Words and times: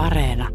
Areena. 0.00 0.48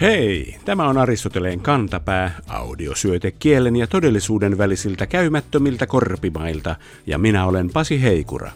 Hei, 0.00 0.56
tämä 0.64 0.88
on 0.88 0.98
Aristoteleen 0.98 1.60
kantapää, 1.60 2.30
audiosyöte 2.46 3.30
kielen 3.30 3.76
ja 3.76 3.86
todellisuuden 3.86 4.58
välisiltä 4.58 5.06
käymättömiltä 5.06 5.86
korpimailta, 5.86 6.76
ja 7.06 7.18
minä 7.18 7.46
olen 7.46 7.70
Pasi 7.72 8.02
Heikura. 8.02 8.50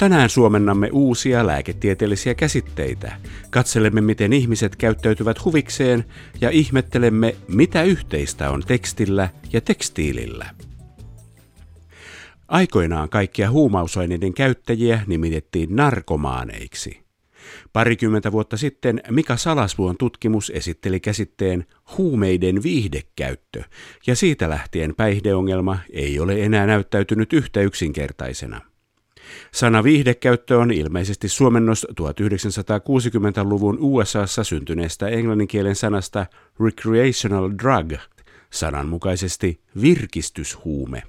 Tänään 0.00 0.30
suomennamme 0.30 0.88
uusia 0.92 1.46
lääketieteellisiä 1.46 2.34
käsitteitä, 2.34 3.12
katselemme 3.50 4.00
miten 4.00 4.32
ihmiset 4.32 4.76
käyttäytyvät 4.76 5.44
huvikseen 5.44 6.04
ja 6.40 6.50
ihmettelemme 6.50 7.36
mitä 7.48 7.82
yhteistä 7.82 8.50
on 8.50 8.62
tekstillä 8.66 9.28
ja 9.52 9.60
tekstiilillä. 9.60 10.46
Aikoinaan 12.48 13.08
kaikkia 13.08 13.50
huumausaineiden 13.50 14.34
käyttäjiä 14.34 15.00
nimitettiin 15.06 15.76
narkomaaneiksi. 15.76 17.00
Parikymmentä 17.72 18.32
vuotta 18.32 18.56
sitten 18.56 19.02
Mika 19.10 19.36
Salasvuon 19.36 19.96
tutkimus 19.96 20.52
esitteli 20.54 21.00
käsitteen 21.00 21.66
huumeiden 21.98 22.62
viihdekäyttö, 22.62 23.62
ja 24.06 24.16
siitä 24.16 24.48
lähtien 24.48 24.94
päihdeongelma 24.94 25.78
ei 25.92 26.20
ole 26.20 26.42
enää 26.42 26.66
näyttäytynyt 26.66 27.32
yhtä 27.32 27.60
yksinkertaisena. 27.60 28.69
Sana 29.52 29.84
viihdekäyttö 29.84 30.58
on 30.58 30.70
ilmeisesti 30.70 31.28
suomennos 31.28 31.86
1960-luvun 32.00 33.78
USAssa 33.80 34.44
syntyneestä 34.44 35.08
englanninkielen 35.08 35.76
sanasta 35.76 36.26
recreational 36.60 37.50
drug, 37.62 37.92
sananmukaisesti 38.50 39.60
virkistyshuume. 39.80 41.02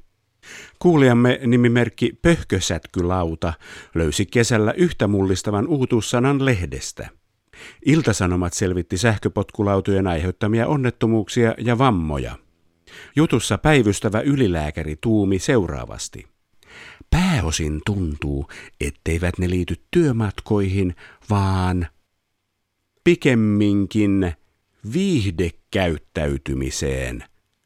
Kuulijamme 0.80 1.40
nimimerkki 1.46 2.20
Pöhkösätkylauta 2.22 3.54
löysi 3.96 4.26
kesällä 4.26 4.72
yhtä 4.72 5.08
mullistavan 5.08 5.68
uutuussanan 5.68 6.46
lehdestä. 6.46 7.10
Iltasanomat 7.86 8.54
selvitti 8.54 8.98
sähköpotkulautojen 8.98 10.08
aiheuttamia 10.08 10.68
onnettomuuksia 10.68 11.56
ja 11.58 11.78
vammoja. 11.78 12.38
Jutussa 13.16 13.58
päivystävä 13.58 14.22
ylilääkäri 14.22 14.96
tuumi 15.02 15.40
seuraavasti. 15.40 16.31
Pääosin 17.12 17.82
tuntuu, 17.86 18.48
etteivät 18.82 19.38
ne 19.38 19.50
liity 19.50 19.76
työmatkoihin, 19.92 20.96
vaan 21.30 21.88
pikemminkin 23.04 24.34
viihdekäyttäytymiseen, 24.94 27.24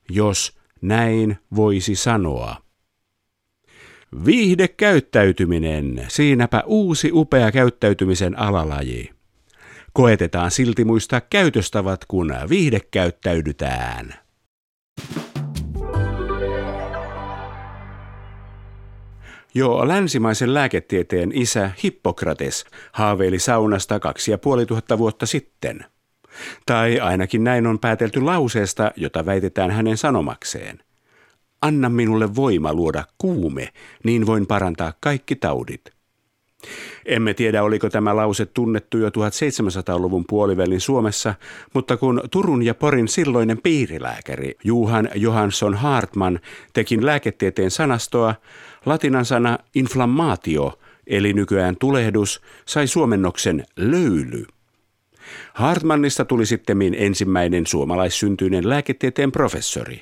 jos 0.09 0.57
näin 0.81 1.37
voisi 1.55 1.95
sanoa. 1.95 2.65
Viihdekäyttäytyminen, 4.25 6.05
siinäpä 6.07 6.63
uusi 6.65 7.09
upea 7.13 7.51
käyttäytymisen 7.51 8.39
alalaji. 8.39 9.09
Koetetaan 9.93 10.51
silti 10.51 10.85
muistaa 10.85 11.21
käytöstavat, 11.21 12.05
kun 12.07 12.33
viihdekäyttäydytään. 12.49 14.24
Jo 19.57 19.87
länsimaisen 19.87 20.53
lääketieteen 20.53 21.31
isä 21.33 21.71
Hippokrates 21.83 22.65
haaveili 22.91 23.39
saunasta 23.39 23.99
kaksi 23.99 24.31
ja 24.31 24.37
puoli 24.37 24.65
tuhatta 24.65 24.97
vuotta 24.97 25.25
sitten. 25.25 25.85
Tai 26.65 26.99
ainakin 26.99 27.43
näin 27.43 27.67
on 27.67 27.79
päätelty 27.79 28.21
lauseesta, 28.21 28.91
jota 28.95 29.25
väitetään 29.25 29.71
hänen 29.71 29.97
sanomakseen. 29.97 30.79
Anna 31.61 31.89
minulle 31.89 32.35
voima 32.35 32.73
luoda 32.73 33.03
kuume, 33.17 33.69
niin 34.03 34.25
voin 34.25 34.47
parantaa 34.47 34.93
kaikki 34.99 35.35
taudit. 35.35 35.94
Emme 37.05 37.33
tiedä, 37.33 37.63
oliko 37.63 37.89
tämä 37.89 38.15
lause 38.15 38.45
tunnettu 38.45 38.97
jo 38.97 39.09
1700-luvun 39.09 40.25
puolivälin 40.29 40.81
Suomessa, 40.81 41.33
mutta 41.73 41.97
kun 41.97 42.21
Turun 42.31 42.63
ja 42.63 42.73
Porin 42.73 43.07
silloinen 43.07 43.61
piirilääkäri 43.61 44.55
Juhan 44.63 45.09
Johansson 45.15 45.73
Hartman 45.73 46.39
teki 46.73 47.05
lääketieteen 47.05 47.71
sanastoa, 47.71 48.35
latinan 48.85 49.25
sana 49.25 49.57
inflammaatio, 49.75 50.79
eli 51.07 51.33
nykyään 51.33 51.75
tulehdus, 51.79 52.41
sai 52.65 52.87
suomennoksen 52.87 53.65
löyly. 53.75 54.45
Hartmannista 55.53 56.25
tuli 56.25 56.45
sitten 56.45 56.77
ensimmäinen 56.97 57.67
suomalaissyntyinen 57.67 58.69
lääketieteen 58.69 59.31
professori. 59.31 60.01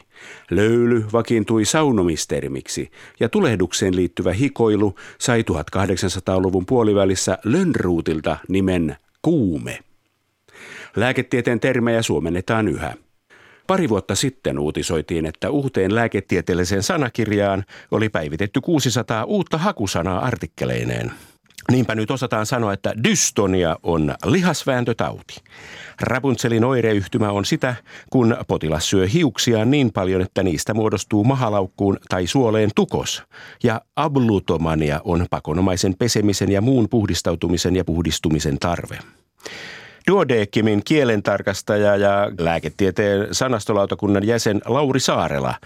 Löyly 0.51 1.06
vakiintui 1.13 1.66
saunomistermiksi 1.66 2.91
ja 3.19 3.29
tulehdukseen 3.29 3.95
liittyvä 3.95 4.33
hikoilu 4.33 4.95
sai 5.17 5.44
1800-luvun 5.51 6.66
puolivälissä 6.66 7.38
Lönnruutilta 7.44 8.38
nimen 8.47 8.95
kuume. 9.22 9.79
Lääketieteen 10.95 11.59
termejä 11.59 12.01
suomennetaan 12.01 12.67
yhä. 12.67 12.94
Pari 13.67 13.89
vuotta 13.89 14.16
sitten 14.16 14.59
uutisoitiin, 14.59 15.25
että 15.25 15.50
uuteen 15.50 15.95
lääketieteelliseen 15.95 16.83
sanakirjaan 16.83 17.63
oli 17.91 18.09
päivitetty 18.09 18.62
600 18.62 19.23
uutta 19.23 19.57
hakusanaa 19.57 20.19
artikkeleineen. 20.25 21.12
Niinpä 21.72 21.96
nyt 21.96 22.12
osataan 22.12 22.46
sanoa, 22.46 22.74
että 22.74 22.94
dystonia 23.03 23.78
on 23.84 24.16
lihasvääntötauti. 24.25 25.35
Rapunzelin 26.01 26.63
oireyhtymä 26.63 27.31
on 27.31 27.46
sitä, 27.46 27.75
kun 28.09 28.38
potilas 28.47 28.90
syö 28.90 29.07
hiuksia 29.07 29.66
niin 29.66 29.91
paljon, 29.91 30.22
että 30.22 30.44
niistä 30.44 30.74
muodostuu 30.74 31.24
mahalaukkuun 31.24 31.97
tai 32.09 32.28
suoleen 32.28 32.69
tukos. 32.75 33.24
Ja 33.63 33.81
ablutomania 33.96 35.01
on 35.03 35.25
pakonomaisen 35.29 35.96
pesemisen 36.00 36.51
ja 36.51 36.62
muun 36.62 36.90
puhdistautumisen 36.90 37.75
ja 37.75 37.85
puhdistumisen 37.85 38.59
tarve. 38.59 39.00
Duodeckimin 40.07 40.81
kielentarkastaja 40.85 41.95
ja 41.95 42.31
lääketieteen 42.40 43.28
sanastolautakunnan 43.31 44.28
jäsen 44.28 44.62
Lauri 44.66 45.00
Saarela– 45.00 45.56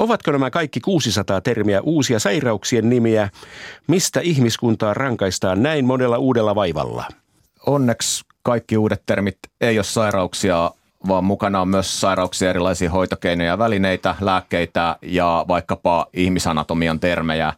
Ovatko 0.00 0.32
nämä 0.32 0.50
kaikki 0.50 0.80
600 0.80 1.40
termiä 1.40 1.80
uusia 1.80 2.18
sairauksien 2.18 2.90
nimiä? 2.90 3.28
Mistä 3.86 4.20
ihmiskuntaa 4.20 4.94
rankaistaan 4.94 5.62
näin 5.62 5.84
monella 5.84 6.18
uudella 6.18 6.54
vaivalla? 6.54 7.04
Onneksi 7.66 8.24
kaikki 8.42 8.76
uudet 8.76 9.02
termit 9.06 9.38
ei 9.60 9.78
ole 9.78 9.84
sairauksia, 9.84 10.70
vaan 11.08 11.24
mukana 11.24 11.60
on 11.60 11.68
myös 11.68 12.00
sairauksia, 12.00 12.50
erilaisia 12.50 12.90
hoitokeinoja, 12.90 13.58
välineitä, 13.58 14.14
lääkkeitä 14.20 14.96
ja 15.02 15.44
vaikkapa 15.48 16.06
ihmisanatomian 16.12 17.00
termejä. 17.00 17.52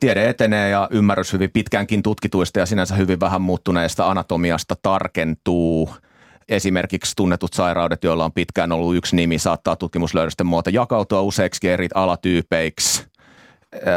Tiede 0.00 0.28
etenee 0.28 0.70
ja 0.70 0.88
ymmärrys 0.90 1.32
hyvin 1.32 1.50
pitkäänkin 1.50 2.02
tutkituista 2.02 2.58
ja 2.58 2.66
sinänsä 2.66 2.94
hyvin 2.94 3.20
vähän 3.20 3.42
muuttuneesta 3.42 4.10
anatomiasta 4.10 4.76
tarkentuu– 4.82 5.90
Esimerkiksi 6.48 7.12
tunnetut 7.16 7.52
sairaudet, 7.52 8.04
joilla 8.04 8.24
on 8.24 8.32
pitkään 8.32 8.72
ollut 8.72 8.96
yksi 8.96 9.16
nimi, 9.16 9.38
saattaa 9.38 9.76
tutkimuslöydösten 9.76 10.46
muoto 10.46 10.70
jakautua 10.70 11.22
useiksi 11.22 11.68
eri 11.68 11.88
alatyypeiksi. 11.94 13.06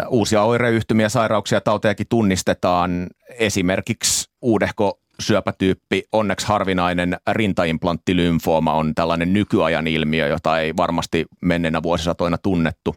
Uusia 0.10 0.44
oireyhtymiä, 0.44 1.10
sairauksia, 1.10 1.62
tautejakin 1.62 2.08
tunnistetaan. 2.10 3.08
Esimerkiksi 3.40 4.30
uudehko 4.42 5.00
syöpätyyppi, 5.20 6.04
onneksi 6.12 6.48
harvinainen 6.48 7.18
rintaimplanttilymfooma 7.32 8.74
on 8.74 8.96
tällainen 8.96 9.34
nykyajan 9.34 9.88
ilmiö, 9.88 10.28
jota 10.28 10.60
ei 10.60 10.74
varmasti 10.78 11.26
menneenä 11.42 11.84
vuosisatoina 11.84 12.38
tunnettu. 12.38 12.96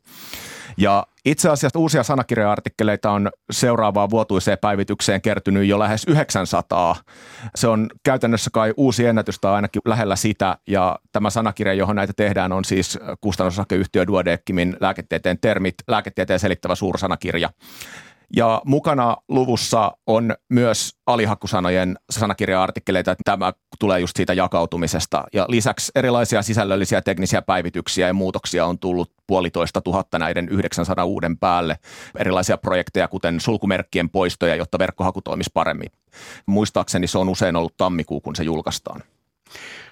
Ja 0.81 1.07
itse 1.25 1.49
asiassa 1.49 1.79
uusia 1.79 2.03
sanakirja-artikkeleita 2.03 3.11
on 3.11 3.31
seuraavaan 3.51 4.11
vuotuiseen 4.11 4.59
päivitykseen 4.61 5.21
kertynyt 5.21 5.67
jo 5.67 5.79
lähes 5.79 6.05
900. 6.05 6.97
Se 7.55 7.69
on 7.69 7.91
käytännössä 8.03 8.51
kai 8.53 8.75
uusi 8.77 9.07
ennätys 9.07 9.39
tai 9.41 9.53
ainakin 9.53 9.83
lähellä 9.85 10.17
sitä. 10.17 10.57
Ja 10.67 10.99
tämä 11.13 11.31
sanakirja, 11.31 11.75
johon 11.75 11.97
näitä 11.97 12.13
tehdään, 12.17 12.53
on 12.53 12.65
siis 12.65 12.99
kustannusosakeyhtiö 13.21 14.07
Duodeckimin 14.07 14.77
lääketieteen 14.81 15.39
termit, 15.41 15.75
lääketieteen 15.89 16.41
selittävä 16.41 16.75
suursanakirja. 16.75 17.51
Ja 18.37 18.63
mukana 18.65 19.17
luvussa 19.29 19.93
on 20.07 20.35
myös 20.49 20.91
alihakkusanojen 21.07 21.99
sanakirja-artikkeleita, 22.11 23.17
tämä 23.25 23.53
tulee 23.79 24.01
just 24.01 24.17
siitä 24.17 24.33
jakautumisesta. 24.33 25.25
Ja 25.33 25.47
lisäksi 25.49 25.93
erilaisia 25.95 26.43
sisällöllisiä 26.43 27.03
teknisiä 27.03 27.43
päivityksiä 27.43 28.07
ja 28.07 28.15
muutoksia 28.15 28.67
on 28.67 28.79
tullut 28.79 29.13
puolitoista 29.31 29.81
tuhatta 29.81 30.19
näiden 30.19 30.49
900 30.49 31.05
uuden 31.05 31.39
päälle. 31.39 31.79
Erilaisia 32.19 32.59
projekteja, 32.59 33.09
kuten 33.09 33.41
sulkumerkkien 33.41 34.11
poistoja, 34.11 34.55
jotta 34.55 34.79
verkkohaku 34.79 35.23
toimisi 35.23 35.51
paremmin. 35.55 35.91
Muistaakseni 36.47 37.07
se 37.07 37.19
on 37.19 37.29
usein 37.29 37.57
ollut 37.57 37.77
tammikuu, 37.77 38.21
kun 38.21 38.37
se 38.37 38.43
julkaistaan. 38.43 39.03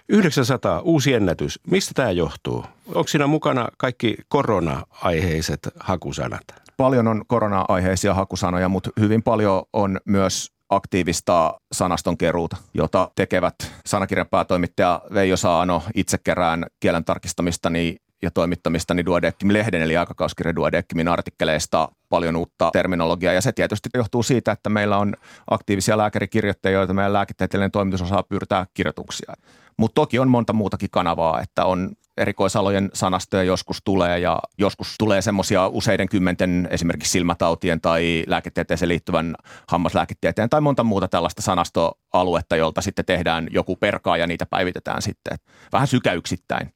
900, 0.09 0.81
uusi 0.81 1.15
ennätys. 1.15 1.61
Mistä 1.71 1.93
tämä 1.95 2.11
johtuu? 2.11 2.65
Onko 2.87 3.09
siinä 3.09 3.27
mukana 3.27 3.69
kaikki 3.77 4.17
korona-aiheiset 4.29 5.69
hakusanat? 5.81 6.43
Paljon 6.77 7.09
on 7.09 7.25
korona-aiheisia 7.27 8.15
hakusanoja, 8.15 8.69
mutta 8.69 8.91
hyvin 9.01 9.23
paljon 9.23 9.63
on 9.73 10.01
myös 10.05 10.53
aktiivista 10.69 11.61
sanastonkeruuta, 11.73 12.57
jota 12.75 13.11
tekevät 13.15 13.55
sanakirjan 13.87 14.29
päätoimittaja 14.31 15.03
Veijo 15.15 15.37
Saano 15.37 15.83
itse 15.95 16.19
kerään 16.19 16.67
kielen 16.81 17.05
tarkistamista 17.05 17.71
niin 17.71 17.97
ja 18.23 18.31
toimittamistani 18.31 19.07
Duodeckim-lehden 19.07 19.83
eli 19.83 19.97
aikakauskirja 19.97 20.57
Duodeckimin 20.57 21.09
artikkeleista 21.09 21.89
paljon 22.09 22.37
uutta 22.37 22.71
terminologiaa 22.73 23.33
ja 23.33 23.41
se 23.41 23.53
tietysti 23.53 23.89
johtuu 23.95 24.23
siitä, 24.23 24.53
että 24.53 24.71
meillä 24.71 24.99
on 24.99 25.15
aktiivisia 25.51 25.99
lääkärikirjoittajia, 25.99 26.79
joita 26.79 26.95
meidän 26.95 27.13
lääketieteellinen 27.13 27.71
toimitus 27.71 28.03
osaa 28.03 28.23
pyytää 28.23 28.67
kirjoituksia. 28.75 29.35
Mutta 29.77 29.95
toki 29.95 30.19
on 30.19 30.29
monta 30.29 30.53
muutakin 30.53 30.91
kanavaa, 30.91 31.41
että 31.41 31.65
on 31.65 31.91
erikoisalojen 32.19 32.91
sanastoja 32.95 33.43
joskus 33.43 33.79
tulee 33.85 34.19
ja 34.19 34.39
joskus 34.59 34.95
tulee 34.99 35.23
semmoisia 35.23 35.67
useiden 35.67 36.09
kymmenten 36.09 36.69
esimerkiksi 36.71 37.13
silmätautien 37.13 37.81
tai 37.81 38.25
lääketieteeseen 38.27 38.89
liittyvän 38.89 39.35
hammaslääketieteen 39.69 40.51
tai 40.51 40.61
monta 40.61 40.85
muuta 40.85 41.09
tällaista 41.09 41.43
sanastoaluetta, 41.43 42.57
jolta 42.57 42.81
sitten 42.81 43.05
tehdään 43.05 43.49
joku 43.51 43.77
perkaa 43.77 44.17
ja 44.17 44.27
niitä 44.27 44.47
päivitetään 44.47 45.03
sitten 45.03 45.39
vähän 45.73 45.89
sykäyksittäin. 45.89 46.73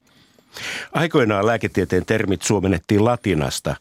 Aikoinaan 0.93 1.45
lääketieteen 1.45 2.05
termit 2.05 2.41
suomennettiin 2.41 3.05
latinasta. 3.05 3.75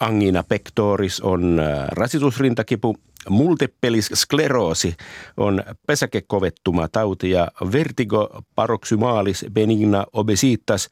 Angina 0.00 0.42
pectoris 0.42 1.20
on 1.20 1.60
äh, 1.60 1.88
rasitusrintakipu, 1.88 2.96
multipelis 3.28 4.10
skleroosi 4.14 4.96
on 5.36 5.62
pesäkekovettuma 5.86 6.88
tauti 6.88 7.30
ja 7.30 7.48
vertigo 7.72 8.42
paroxymalis 8.54 9.46
benigna 9.52 10.06
obesitas 10.12 10.88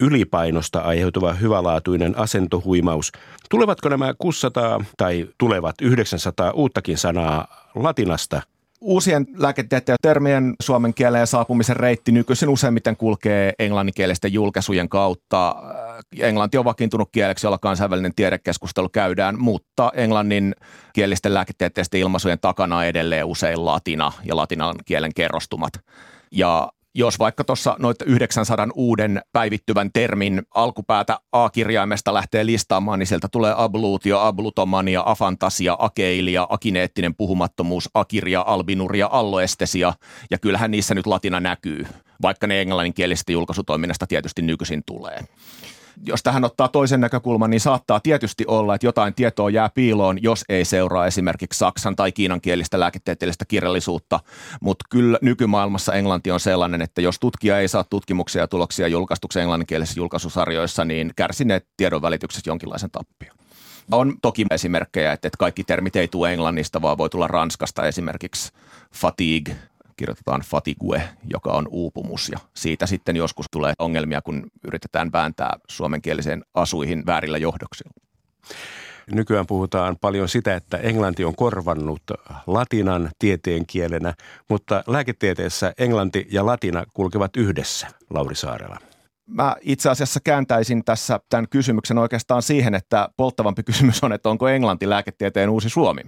ylipainosta 0.00 0.80
aiheutuva 0.80 1.32
hyvälaatuinen 1.32 2.18
asentohuimaus. 2.18 3.12
Tulevatko 3.50 3.88
nämä 3.88 4.14
600 4.18 4.84
tai 4.96 5.28
tulevat 5.38 5.74
900 5.82 6.50
uuttakin 6.50 6.98
sanaa 6.98 7.70
latinasta– 7.74 8.42
Uusien 8.86 9.26
lääketieteen 9.36 9.96
termien 10.02 10.54
suomen 10.62 10.94
kieleen 10.94 11.26
saapumisen 11.26 11.76
reitti 11.76 12.12
nykyisin 12.12 12.48
useimmiten 12.48 12.96
kulkee 12.96 13.52
englanninkielisten 13.58 14.32
julkaisujen 14.32 14.88
kautta. 14.88 15.48
Äh, 15.48 16.28
englanti 16.28 16.58
on 16.58 16.64
vakiintunut 16.64 17.08
kieleksi, 17.12 17.46
jolla 17.46 17.58
kansainvälinen 17.58 18.14
tiedekeskustelu 18.14 18.88
käydään, 18.88 19.38
mutta 19.38 19.92
englannin 19.94 20.54
kielisten 20.92 21.34
lääketieteellisten 21.34 22.00
ilmaisujen 22.00 22.38
takana 22.40 22.84
edelleen 22.84 23.24
usein 23.24 23.64
latina 23.64 24.12
ja 24.24 24.36
latinan 24.36 24.74
kielen 24.84 25.14
kerrostumat. 25.14 25.72
Ja 26.30 26.72
jos 26.94 27.18
vaikka 27.18 27.44
tuossa 27.44 27.76
noita 27.78 28.04
900 28.04 28.68
uuden 28.74 29.22
päivittyvän 29.32 29.90
termin 29.92 30.42
alkupäätä 30.54 31.18
A-kirjaimesta 31.32 32.14
lähtee 32.14 32.46
listaamaan, 32.46 32.98
niin 32.98 33.06
sieltä 33.06 33.28
tulee 33.32 33.54
abluutio, 33.56 34.18
ablutomania, 34.18 35.02
afantasia, 35.06 35.76
akeilia, 35.78 36.46
akineettinen 36.50 37.14
puhumattomuus, 37.14 37.90
akiria, 37.94 38.44
albinuria, 38.46 39.08
alloestesia, 39.12 39.94
ja 40.30 40.38
kyllähän 40.38 40.70
niissä 40.70 40.94
nyt 40.94 41.06
latina 41.06 41.40
näkyy, 41.40 41.86
vaikka 42.22 42.46
ne 42.46 42.60
englanninkielisestä 42.60 43.32
julkaisutoiminnasta 43.32 44.06
tietysti 44.06 44.42
nykyisin 44.42 44.82
tulee 44.86 45.24
jos 46.06 46.22
tähän 46.22 46.44
ottaa 46.44 46.68
toisen 46.68 47.00
näkökulman, 47.00 47.50
niin 47.50 47.60
saattaa 47.60 48.00
tietysti 48.00 48.44
olla, 48.46 48.74
että 48.74 48.86
jotain 48.86 49.14
tietoa 49.14 49.50
jää 49.50 49.70
piiloon, 49.74 50.22
jos 50.22 50.44
ei 50.48 50.64
seuraa 50.64 51.06
esimerkiksi 51.06 51.58
saksan 51.58 51.96
tai 51.96 52.12
kiinankielistä 52.12 52.80
lääketieteellistä 52.80 53.44
kirjallisuutta. 53.44 54.20
Mutta 54.60 54.84
kyllä 54.90 55.18
nykymaailmassa 55.22 55.92
englanti 55.92 56.30
on 56.30 56.40
sellainen, 56.40 56.82
että 56.82 57.00
jos 57.00 57.18
tutkija 57.20 57.58
ei 57.58 57.68
saa 57.68 57.84
tutkimuksia 57.84 58.42
ja 58.42 58.48
tuloksia 58.48 58.88
julkaistuksi 58.88 59.40
englanninkielisissä 59.40 60.00
julkaisusarjoissa, 60.00 60.84
niin 60.84 61.12
kärsineet 61.16 61.66
tiedon 61.76 62.02
välityksessä 62.02 62.50
jonkinlaisen 62.50 62.90
tappion. 62.90 63.36
On 63.92 64.14
toki 64.22 64.46
esimerkkejä, 64.50 65.12
että 65.12 65.28
kaikki 65.38 65.64
termit 65.64 65.96
ei 65.96 66.08
tule 66.08 66.32
englannista, 66.32 66.82
vaan 66.82 66.98
voi 66.98 67.10
tulla 67.10 67.26
ranskasta 67.26 67.86
esimerkiksi 67.86 68.52
fatigue, 68.94 69.56
kirjoitetaan 69.96 70.40
fatigue, 70.40 71.02
joka 71.30 71.52
on 71.52 71.68
uupumus 71.70 72.28
ja 72.28 72.38
siitä 72.54 72.86
sitten 72.86 73.16
joskus 73.16 73.46
tulee 73.50 73.72
ongelmia, 73.78 74.22
kun 74.22 74.46
yritetään 74.66 75.12
vääntää 75.12 75.58
suomenkieliseen 75.68 76.44
asuihin 76.54 77.06
väärillä 77.06 77.38
johdoksilla. 77.38 77.92
Nykyään 79.12 79.46
puhutaan 79.46 79.96
paljon 80.00 80.28
sitä, 80.28 80.54
että 80.54 80.76
englanti 80.76 81.24
on 81.24 81.36
korvannut 81.36 82.02
latinan 82.46 83.10
tieteen 83.18 83.66
kielenä, 83.66 84.14
mutta 84.48 84.84
lääketieteessä 84.86 85.72
englanti 85.78 86.26
ja 86.30 86.46
latina 86.46 86.84
kulkevat 86.94 87.36
yhdessä, 87.36 87.86
Lauri 88.10 88.34
Saarela. 88.34 88.78
Mä 89.26 89.56
itse 89.60 89.90
asiassa 89.90 90.20
kääntäisin 90.24 90.84
tässä 90.84 91.20
tämän 91.28 91.48
kysymyksen 91.48 91.98
oikeastaan 91.98 92.42
siihen, 92.42 92.74
että 92.74 93.08
polttavampi 93.16 93.62
kysymys 93.62 94.04
on, 94.04 94.12
että 94.12 94.28
onko 94.28 94.48
englanti 94.48 94.88
lääketieteen 94.88 95.50
uusi 95.50 95.68
Suomi 95.68 96.02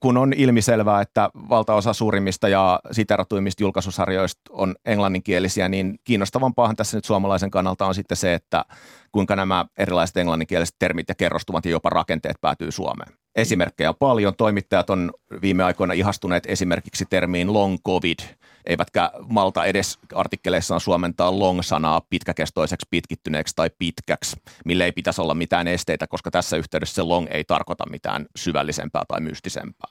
kun 0.00 0.16
on 0.16 0.32
ilmiselvää, 0.36 1.00
että 1.00 1.30
valtaosa 1.34 1.92
suurimmista 1.92 2.48
ja 2.48 2.80
siteratuimmista 2.92 3.62
julkaisusarjoista 3.62 4.40
on 4.50 4.74
englanninkielisiä, 4.84 5.68
niin 5.68 5.98
kiinnostavampaahan 6.04 6.76
tässä 6.76 6.96
nyt 6.96 7.04
suomalaisen 7.04 7.50
kannalta 7.50 7.86
on 7.86 7.94
sitten 7.94 8.16
se, 8.16 8.34
että 8.34 8.64
kuinka 9.12 9.36
nämä 9.36 9.64
erilaiset 9.78 10.16
englanninkieliset 10.16 10.76
termit 10.78 11.08
ja 11.08 11.14
kerrostumat 11.14 11.64
ja 11.64 11.70
jopa 11.70 11.90
rakenteet 11.90 12.36
päätyy 12.40 12.72
Suomeen. 12.72 13.12
Esimerkkejä 13.34 13.88
on 13.88 13.96
paljon. 13.98 14.34
Toimittajat 14.36 14.90
on 14.90 15.12
viime 15.42 15.64
aikoina 15.64 15.92
ihastuneet 15.92 16.44
esimerkiksi 16.46 17.04
termiin 17.10 17.52
long 17.52 17.78
covid– 17.86 18.18
eivätkä 18.66 19.10
malta 19.28 19.64
edes 19.64 19.98
artikkeleissaan 20.14 20.80
suomentaa 20.80 21.38
long-sanaa 21.38 22.00
pitkäkestoiseksi, 22.10 22.86
pitkittyneeksi 22.90 23.56
tai 23.56 23.70
pitkäksi, 23.78 24.36
mille 24.64 24.84
ei 24.84 24.92
pitäisi 24.92 25.20
olla 25.20 25.34
mitään 25.34 25.68
esteitä, 25.68 26.06
koska 26.06 26.30
tässä 26.30 26.56
yhteydessä 26.56 26.94
se 26.94 27.02
long 27.02 27.26
ei 27.30 27.44
tarkoita 27.44 27.90
mitään 27.90 28.26
syvällisempää 28.36 29.02
tai 29.08 29.20
mystisempää. 29.20 29.90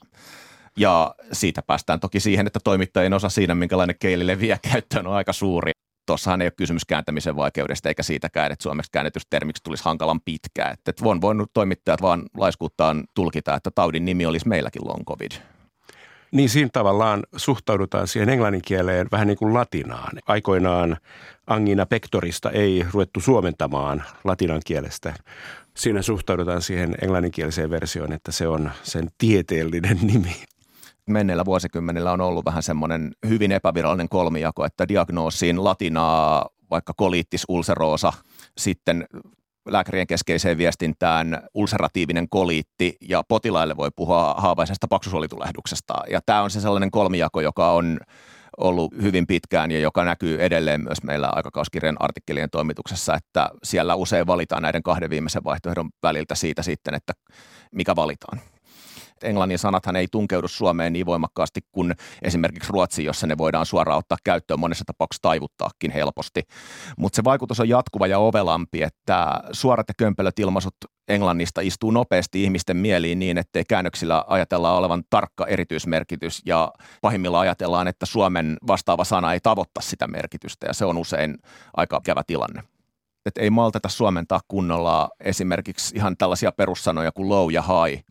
Ja 0.76 1.14
siitä 1.32 1.62
päästään 1.62 2.00
toki 2.00 2.20
siihen, 2.20 2.46
että 2.46 2.60
toimittajien 2.64 3.14
osa 3.14 3.28
siinä, 3.28 3.54
minkälainen 3.54 3.96
keili 4.00 4.26
leviää 4.26 4.58
käyttöön, 4.72 5.06
on 5.06 5.14
aika 5.14 5.32
suuri. 5.32 5.72
Tuossahan 6.06 6.42
ei 6.42 6.46
ole 6.46 6.52
kysymys 6.56 6.84
kääntämisen 6.84 7.36
vaikeudesta 7.36 7.88
eikä 7.88 8.02
siitäkään, 8.02 8.52
että 8.52 8.62
suomeksi 8.62 8.90
käännetystä 8.90 9.30
termiksi 9.30 9.62
tulisi 9.62 9.84
hankalan 9.84 10.20
pitkää. 10.20 10.70
Että 10.70 10.92
on 11.02 11.20
voinut 11.20 11.50
toimittajat 11.54 12.02
vaan 12.02 12.22
laiskuuttaan 12.36 13.04
tulkita, 13.14 13.54
että 13.54 13.70
taudin 13.70 14.04
nimi 14.04 14.26
olisi 14.26 14.48
meilläkin 14.48 14.88
long 14.88 15.04
covid 15.04 15.32
niin 16.32 16.48
siinä 16.48 16.70
tavallaan 16.72 17.22
suhtaudutaan 17.36 18.08
siihen 18.08 18.28
englannin 18.28 18.62
kieleen 18.64 19.08
vähän 19.12 19.26
niin 19.26 19.38
kuin 19.38 19.54
latinaan. 19.54 20.18
Aikoinaan 20.26 20.96
angina 21.46 21.86
pectorista 21.86 22.50
ei 22.50 22.86
ruvettu 22.92 23.20
suomentamaan 23.20 24.02
latinan 24.24 24.60
kielestä. 24.64 25.14
Siinä 25.76 26.02
suhtaudutaan 26.02 26.62
siihen 26.62 26.94
englanninkieliseen 27.02 27.70
versioon, 27.70 28.12
että 28.12 28.32
se 28.32 28.48
on 28.48 28.70
sen 28.82 29.08
tieteellinen 29.18 29.98
nimi. 30.12 30.36
Menneillä 31.06 31.44
vuosikymmenillä 31.44 32.12
on 32.12 32.20
ollut 32.20 32.44
vähän 32.44 32.62
semmoinen 32.62 33.12
hyvin 33.28 33.52
epävirallinen 33.52 34.08
kolmijako, 34.08 34.64
että 34.64 34.88
diagnoosiin 34.88 35.64
latinaa 35.64 36.48
vaikka 36.70 36.92
koliittis 36.96 37.44
ulcerosa, 37.48 38.12
sitten 38.58 39.06
lääkärien 39.68 40.06
keskeiseen 40.06 40.58
viestintään 40.58 41.42
ulceratiivinen 41.54 42.28
koliitti 42.28 42.96
ja 43.00 43.22
potilaille 43.28 43.76
voi 43.76 43.90
puhua 43.96 44.34
haavaisesta 44.38 44.88
paksusuolitulehduksesta. 44.88 45.94
Ja 46.10 46.20
tämä 46.26 46.42
on 46.42 46.50
se 46.50 46.60
sellainen 46.60 46.90
kolmijako, 46.90 47.40
joka 47.40 47.72
on 47.72 48.00
ollut 48.56 48.92
hyvin 49.02 49.26
pitkään 49.26 49.70
ja 49.70 49.80
joka 49.80 50.04
näkyy 50.04 50.42
edelleen 50.42 50.80
myös 50.84 51.02
meillä 51.02 51.28
aikakauskirjan 51.32 51.96
artikkelien 51.98 52.50
toimituksessa, 52.50 53.14
että 53.14 53.50
siellä 53.62 53.94
usein 53.94 54.26
valitaan 54.26 54.62
näiden 54.62 54.82
kahden 54.82 55.10
viimeisen 55.10 55.44
vaihtoehdon 55.44 55.90
väliltä 56.02 56.34
siitä 56.34 56.62
sitten, 56.62 56.94
että 56.94 57.12
mikä 57.72 57.96
valitaan 57.96 58.40
englannin 59.24 59.58
sanathan 59.58 59.96
ei 59.96 60.08
tunkeudu 60.10 60.48
Suomeen 60.48 60.92
niin 60.92 61.06
voimakkaasti 61.06 61.60
kuin 61.72 61.94
esimerkiksi 62.22 62.72
Ruotsi, 62.72 63.04
jossa 63.04 63.26
ne 63.26 63.38
voidaan 63.38 63.66
suoraan 63.66 63.98
ottaa 63.98 64.18
käyttöön 64.24 64.60
monessa 64.60 64.84
tapauksessa 64.86 65.22
taivuttaakin 65.22 65.90
helposti. 65.90 66.42
Mutta 66.98 67.16
se 67.16 67.24
vaikutus 67.24 67.60
on 67.60 67.68
jatkuva 67.68 68.06
ja 68.06 68.18
ovelampi, 68.18 68.82
että 68.82 69.40
suorat 69.52 69.88
ja 69.88 69.94
kömpelöt 69.98 70.38
ilmaisut 70.38 70.74
englannista 71.08 71.60
istuu 71.60 71.90
nopeasti 71.90 72.42
ihmisten 72.42 72.76
mieliin 72.76 73.18
niin, 73.18 73.38
ettei 73.38 73.64
käännöksillä 73.68 74.24
ajatella 74.26 74.76
olevan 74.76 75.02
tarkka 75.10 75.46
erityismerkitys 75.46 76.42
ja 76.46 76.72
pahimmillaan 77.00 77.42
ajatellaan, 77.42 77.88
että 77.88 78.06
Suomen 78.06 78.56
vastaava 78.66 79.04
sana 79.04 79.32
ei 79.32 79.40
tavoitta 79.40 79.80
sitä 79.80 80.06
merkitystä 80.06 80.66
ja 80.66 80.72
se 80.72 80.84
on 80.84 80.98
usein 80.98 81.38
aika 81.76 82.00
kävä 82.04 82.22
tilanne 82.26 82.62
että 83.26 83.40
ei 83.40 83.50
malteta 83.50 83.88
suomentaa 83.88 84.40
kunnolla 84.48 85.08
esimerkiksi 85.20 85.96
ihan 85.96 86.16
tällaisia 86.16 86.52
perussanoja 86.52 87.12
kuin 87.12 87.28
low 87.28 87.52
ja 87.52 87.62
high, 87.62 88.04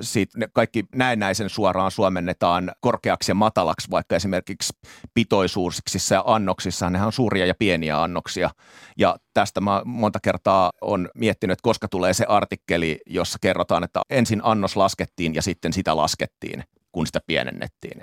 siitä 0.00 0.38
ne 0.38 0.48
kaikki 0.52 0.84
näennäisen 0.94 1.48
suoraan 1.48 1.90
suomennetaan 1.90 2.72
korkeaksi 2.80 3.30
ja 3.30 3.34
matalaksi, 3.34 3.90
vaikka 3.90 4.16
esimerkiksi 4.16 4.72
pitoisuuksissa 5.14 6.14
ja 6.14 6.24
annoksissa, 6.26 6.90
nehän 6.90 7.06
on 7.06 7.12
suuria 7.12 7.46
ja 7.46 7.54
pieniä 7.58 8.02
annoksia. 8.02 8.50
Ja 8.98 9.16
tästä 9.34 9.60
mä 9.60 9.82
monta 9.84 10.18
kertaa 10.22 10.70
on 10.80 11.08
miettinyt, 11.14 11.52
että 11.52 11.62
koska 11.62 11.88
tulee 11.88 12.14
se 12.14 12.24
artikkeli, 12.28 12.98
jossa 13.06 13.38
kerrotaan, 13.40 13.84
että 13.84 14.02
ensin 14.10 14.40
annos 14.44 14.76
laskettiin 14.76 15.34
ja 15.34 15.42
sitten 15.42 15.72
sitä 15.72 15.96
laskettiin, 15.96 16.64
kun 16.92 17.06
sitä 17.06 17.20
pienennettiin. 17.26 18.02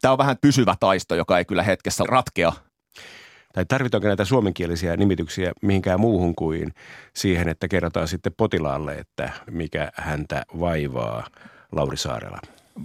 Tämä 0.00 0.12
on 0.12 0.18
vähän 0.18 0.36
pysyvä 0.40 0.74
taisto, 0.80 1.14
joka 1.14 1.38
ei 1.38 1.44
kyllä 1.44 1.62
hetkessä 1.62 2.04
ratkea, 2.08 2.52
tai 3.52 3.64
tarvitaanko 3.64 4.08
näitä 4.08 4.24
suomenkielisiä 4.24 4.96
nimityksiä 4.96 5.52
mihinkään 5.62 6.00
muuhun 6.00 6.34
kuin 6.34 6.74
siihen, 7.14 7.48
että 7.48 7.68
kerrotaan 7.68 8.08
sitten 8.08 8.32
potilaalle, 8.36 8.94
että 8.94 9.30
mikä 9.50 9.92
häntä 9.94 10.42
vaivaa, 10.60 11.26
Lauri 11.72 11.96
Saarela? 11.96 12.40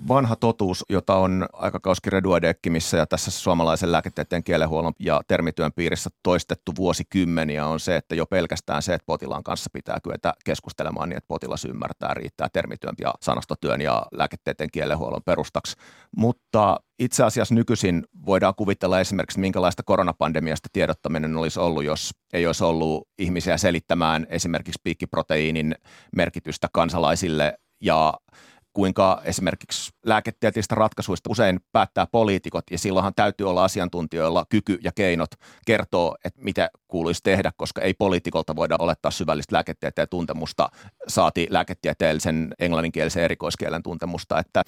Vanha 0.07 0.35
totuus, 0.35 0.85
jota 0.89 1.15
on 1.15 1.45
aikakauskirja 1.53 2.23
Duodekkimissä 2.23 2.97
ja 2.97 3.05
tässä 3.05 3.31
suomalaisen 3.31 3.91
lääketieteen 3.91 4.43
kielenhuollon 4.43 4.93
ja 4.99 5.21
termityön 5.27 5.71
piirissä 5.75 6.09
toistettu 6.23 6.71
vuosikymmeniä, 6.77 7.65
on 7.65 7.79
se, 7.79 7.95
että 7.95 8.15
jo 8.15 8.25
pelkästään 8.25 8.81
se, 8.81 8.93
että 8.93 9.05
potilaan 9.05 9.43
kanssa 9.43 9.69
pitää 9.73 9.99
kyetä 10.03 10.33
keskustelemaan 10.45 11.09
niin, 11.09 11.17
että 11.17 11.27
potilas 11.27 11.65
ymmärtää, 11.65 12.13
riittää 12.13 12.47
termityön 12.53 12.95
ja 13.01 13.13
sanastotyön 13.21 13.81
ja 13.81 14.05
lääketieteen 14.11 14.71
kielenhuollon 14.71 15.23
perustaksi. 15.25 15.75
Mutta 16.17 16.79
itse 16.99 17.23
asiassa 17.23 17.55
nykyisin 17.55 18.03
voidaan 18.25 18.55
kuvitella 18.55 18.99
esimerkiksi, 18.99 19.39
minkälaista 19.39 19.83
koronapandemiasta 19.83 20.69
tiedottaminen 20.73 21.37
olisi 21.37 21.59
ollut, 21.59 21.83
jos 21.83 22.11
ei 22.33 22.47
olisi 22.47 22.63
ollut 22.63 23.07
ihmisiä 23.19 23.57
selittämään 23.57 24.27
esimerkiksi 24.29 24.81
piikkiproteiinin 24.83 25.75
merkitystä 26.15 26.67
kansalaisille 26.73 27.57
ja 27.81 28.13
kuinka 28.75 29.21
esimerkiksi 29.23 29.91
lääketieteellisistä 30.05 30.75
ratkaisuista 30.75 31.29
usein 31.29 31.59
päättää 31.71 32.07
poliitikot, 32.11 32.63
ja 32.71 32.77
silloinhan 32.77 33.13
täytyy 33.15 33.49
olla 33.49 33.63
asiantuntijoilla 33.63 34.45
kyky 34.49 34.79
ja 34.83 34.91
keinot 34.95 35.29
kertoa, 35.65 36.15
että 36.25 36.41
mitä 36.41 36.69
kuuluisi 36.87 37.19
tehdä, 37.23 37.51
koska 37.57 37.81
ei 37.81 37.93
poliitikolta 37.93 38.55
voida 38.55 38.75
olettaa 38.79 39.11
syvällistä 39.11 39.55
lääketieteen 39.55 40.07
tuntemusta, 40.09 40.69
saati 41.07 41.47
lääketieteellisen 41.49 42.53
englanninkielisen 42.59 43.23
erikoiskielen 43.23 43.83
tuntemusta, 43.83 44.39
että 44.39 44.63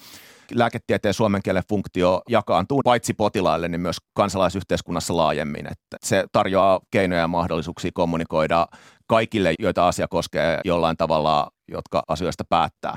lääketieteen 0.54 1.14
suomen 1.14 1.42
kielen 1.42 1.62
funktio 1.68 2.22
jakaantuu 2.28 2.80
paitsi 2.84 3.14
potilaille, 3.14 3.68
niin 3.68 3.80
myös 3.80 3.96
kansalaisyhteiskunnassa 4.14 5.16
laajemmin, 5.16 5.66
että 5.66 5.96
se 6.02 6.24
tarjoaa 6.32 6.80
keinoja 6.90 7.20
ja 7.20 7.28
mahdollisuuksia 7.28 7.90
kommunikoida 7.94 8.66
kaikille, 9.06 9.54
joita 9.58 9.88
asia 9.88 10.08
koskee 10.08 10.60
jollain 10.64 10.96
tavalla, 10.96 11.50
jotka 11.68 12.02
asioista 12.08 12.44
päättää. 12.44 12.96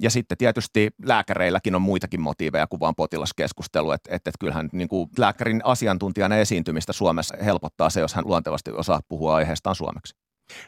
Ja 0.00 0.10
sitten 0.10 0.38
tietysti 0.38 0.90
lääkäreilläkin 1.02 1.74
on 1.74 1.82
muitakin 1.82 2.20
motiiveja 2.20 2.66
kuin 2.66 2.80
vain 2.80 2.94
potilaskeskustelu, 2.94 3.90
että 3.90 4.14
et, 4.14 4.28
et 4.28 4.34
kyllähän 4.40 4.68
niin 4.72 4.88
kuin 4.88 5.10
lääkärin 5.18 5.60
asiantuntijana 5.64 6.36
esiintymistä 6.36 6.92
Suomessa 6.92 7.36
helpottaa 7.44 7.90
se, 7.90 8.00
jos 8.00 8.14
hän 8.14 8.26
luontevasti 8.26 8.70
osaa 8.70 9.00
puhua 9.08 9.34
aiheestaan 9.34 9.76
suomeksi. 9.76 10.14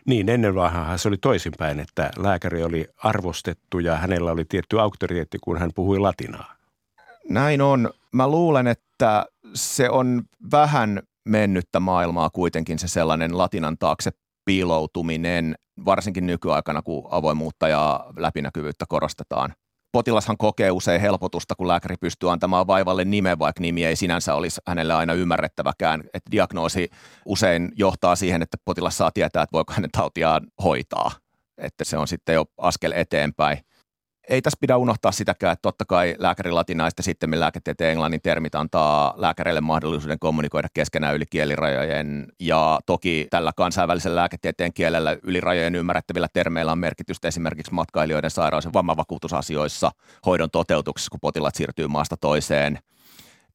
Niin, 0.07 0.29
ennen 0.29 0.55
vanhaa 0.55 0.99
se 0.99 1.09
oli 1.09 1.17
toisinpäin, 1.17 1.81
että 1.81 2.11
lääkäri 2.17 2.63
oli 2.63 2.87
arvostettu 2.97 3.79
ja 3.79 3.97
hänellä 3.97 4.33
oli 4.33 4.45
tietty 4.45 4.81
auktoriteetti, 4.81 5.39
kun 5.39 5.59
hän 5.59 5.71
puhui 5.75 5.99
latinaa. 5.99 6.55
Näin 7.29 7.61
on. 7.63 7.91
Mä 8.13 8.29
luulen, 8.29 8.67
että 8.67 9.27
se 9.55 9.91
on 9.91 10.23
vähän 10.51 11.03
mennyttä 11.25 11.81
maailmaa 11.81 12.31
kuitenkin 12.31 12.79
se 12.79 12.89
sellainen 12.89 13.39
latinan 13.39 13.79
taakse 13.79 14.11
piiloutuminen, 14.49 15.55
varsinkin 15.85 16.27
nykyaikana, 16.27 16.83
kun 16.83 17.09
avoimuutta 17.11 17.69
ja 17.69 18.07
läpinäkyvyyttä 18.17 18.85
korostetaan. 18.89 19.55
Potilashan 19.93 20.37
kokee 20.37 20.71
usein 20.71 21.01
helpotusta, 21.01 21.55
kun 21.55 21.69
lääkäri 21.69 21.97
pystyy 22.01 22.33
antamaan 22.33 22.67
vaivalle 22.67 23.05
nimen, 23.05 23.39
vaikka 23.39 23.61
nimi 23.61 23.85
ei 23.85 23.97
sinänsä 23.97 24.35
olisi 24.35 24.61
hänelle 24.67 24.95
aina 24.95 25.13
ymmärrettäväkään. 25.13 26.01
Että 26.01 26.31
diagnoosi 26.31 26.89
usein 27.27 27.73
johtaa 27.77 28.17
siihen, 28.17 28.43
että 28.43 28.57
potilas 28.65 28.99
saa 28.99 29.11
tietää, 29.11 29.43
että 29.43 29.53
voiko 29.53 29.73
hänen 29.73 29.91
tautiaan 29.91 30.47
hoitaa. 30.65 31.11
Että 31.59 31.85
se 31.85 31.99
on 31.99 32.09
sitten 32.09 32.35
jo 32.35 32.45
askel 32.59 32.93
eteenpäin 32.93 33.59
ei 34.29 34.43
tässä 34.43 34.59
pidä 34.61 34.77
unohtaa 34.77 35.13
sitäkään, 35.13 35.53
että 35.53 35.63
totta 35.63 35.85
kai 35.85 36.15
lääkäri 36.19 36.51
latinaista 36.51 37.03
sitten 37.03 37.41
lääketieteen 37.41 37.91
englannin 37.91 38.21
termit 38.23 38.55
antaa 38.55 39.15
lääkäreille 39.17 39.61
mahdollisuuden 39.61 40.19
kommunikoida 40.19 40.69
keskenään 40.75 41.15
yli 41.15 41.25
kielirajojen 41.31 42.27
ja 42.41 42.81
toki 42.87 43.27
tällä 43.31 43.53
kansainvälisellä 43.57 44.21
lääketieteen 44.21 44.73
kielellä 44.73 45.17
yli 45.23 45.41
rajojen 45.41 45.75
ymmärrettävillä 45.75 46.29
termeillä 46.33 46.73
on 46.73 46.79
merkitystä 46.79 47.29
esimerkiksi 47.29 47.75
matkailijoiden 47.75 48.31
sairaus- 48.31 48.65
ja 48.65 48.73
vammavakuutusasioissa, 48.73 49.91
hoidon 50.27 50.51
toteutuksessa, 50.51 51.11
kun 51.11 51.21
potilaat 51.21 51.55
siirtyy 51.55 51.89
maasta 51.89 52.17
toiseen. 52.17 52.79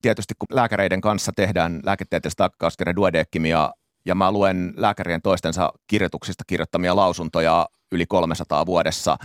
Tietysti 0.01 0.33
kun 0.39 0.55
lääkäreiden 0.55 1.01
kanssa 1.01 1.31
tehdään 1.35 1.79
lääketieteellistä 1.83 2.43
akkauskirja 2.43 2.95
duodekkimia 2.95 3.73
ja 4.05 4.15
mä 4.15 4.31
luen 4.31 4.73
lääkärien 4.77 5.21
toistensa 5.21 5.73
kirjoituksista 5.87 6.43
kirjoittamia 6.47 6.95
lausuntoja 6.95 7.67
yli 7.91 8.05
300 8.05 8.65
vuodessa, 8.65 9.17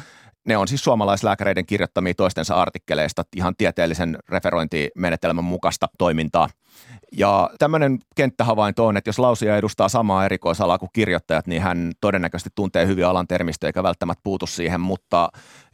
ne 0.48 0.56
on 0.56 0.68
siis 0.68 0.84
suomalaislääkäreiden 0.84 1.66
kirjoittamia 1.66 2.14
toistensa 2.14 2.54
artikkeleista 2.54 3.22
ihan 3.36 3.54
tieteellisen 3.58 4.18
referointimenetelmän 4.28 5.44
mukaista 5.44 5.88
toimintaa. 5.98 6.48
Ja 7.12 7.50
tämmöinen 7.58 7.98
kenttähavainto 8.16 8.86
on, 8.86 8.96
että 8.96 9.08
jos 9.08 9.18
lausija 9.18 9.56
edustaa 9.56 9.88
samaa 9.88 10.24
erikoisalaa 10.24 10.78
kuin 10.78 10.90
kirjoittajat, 10.92 11.46
niin 11.46 11.62
hän 11.62 11.92
todennäköisesti 12.00 12.50
tuntee 12.54 12.86
hyvin 12.86 13.06
alan 13.06 13.26
termistöä 13.26 13.68
eikä 13.68 13.82
välttämättä 13.82 14.20
puutu 14.24 14.46
siihen, 14.46 14.80
mutta 14.80 15.28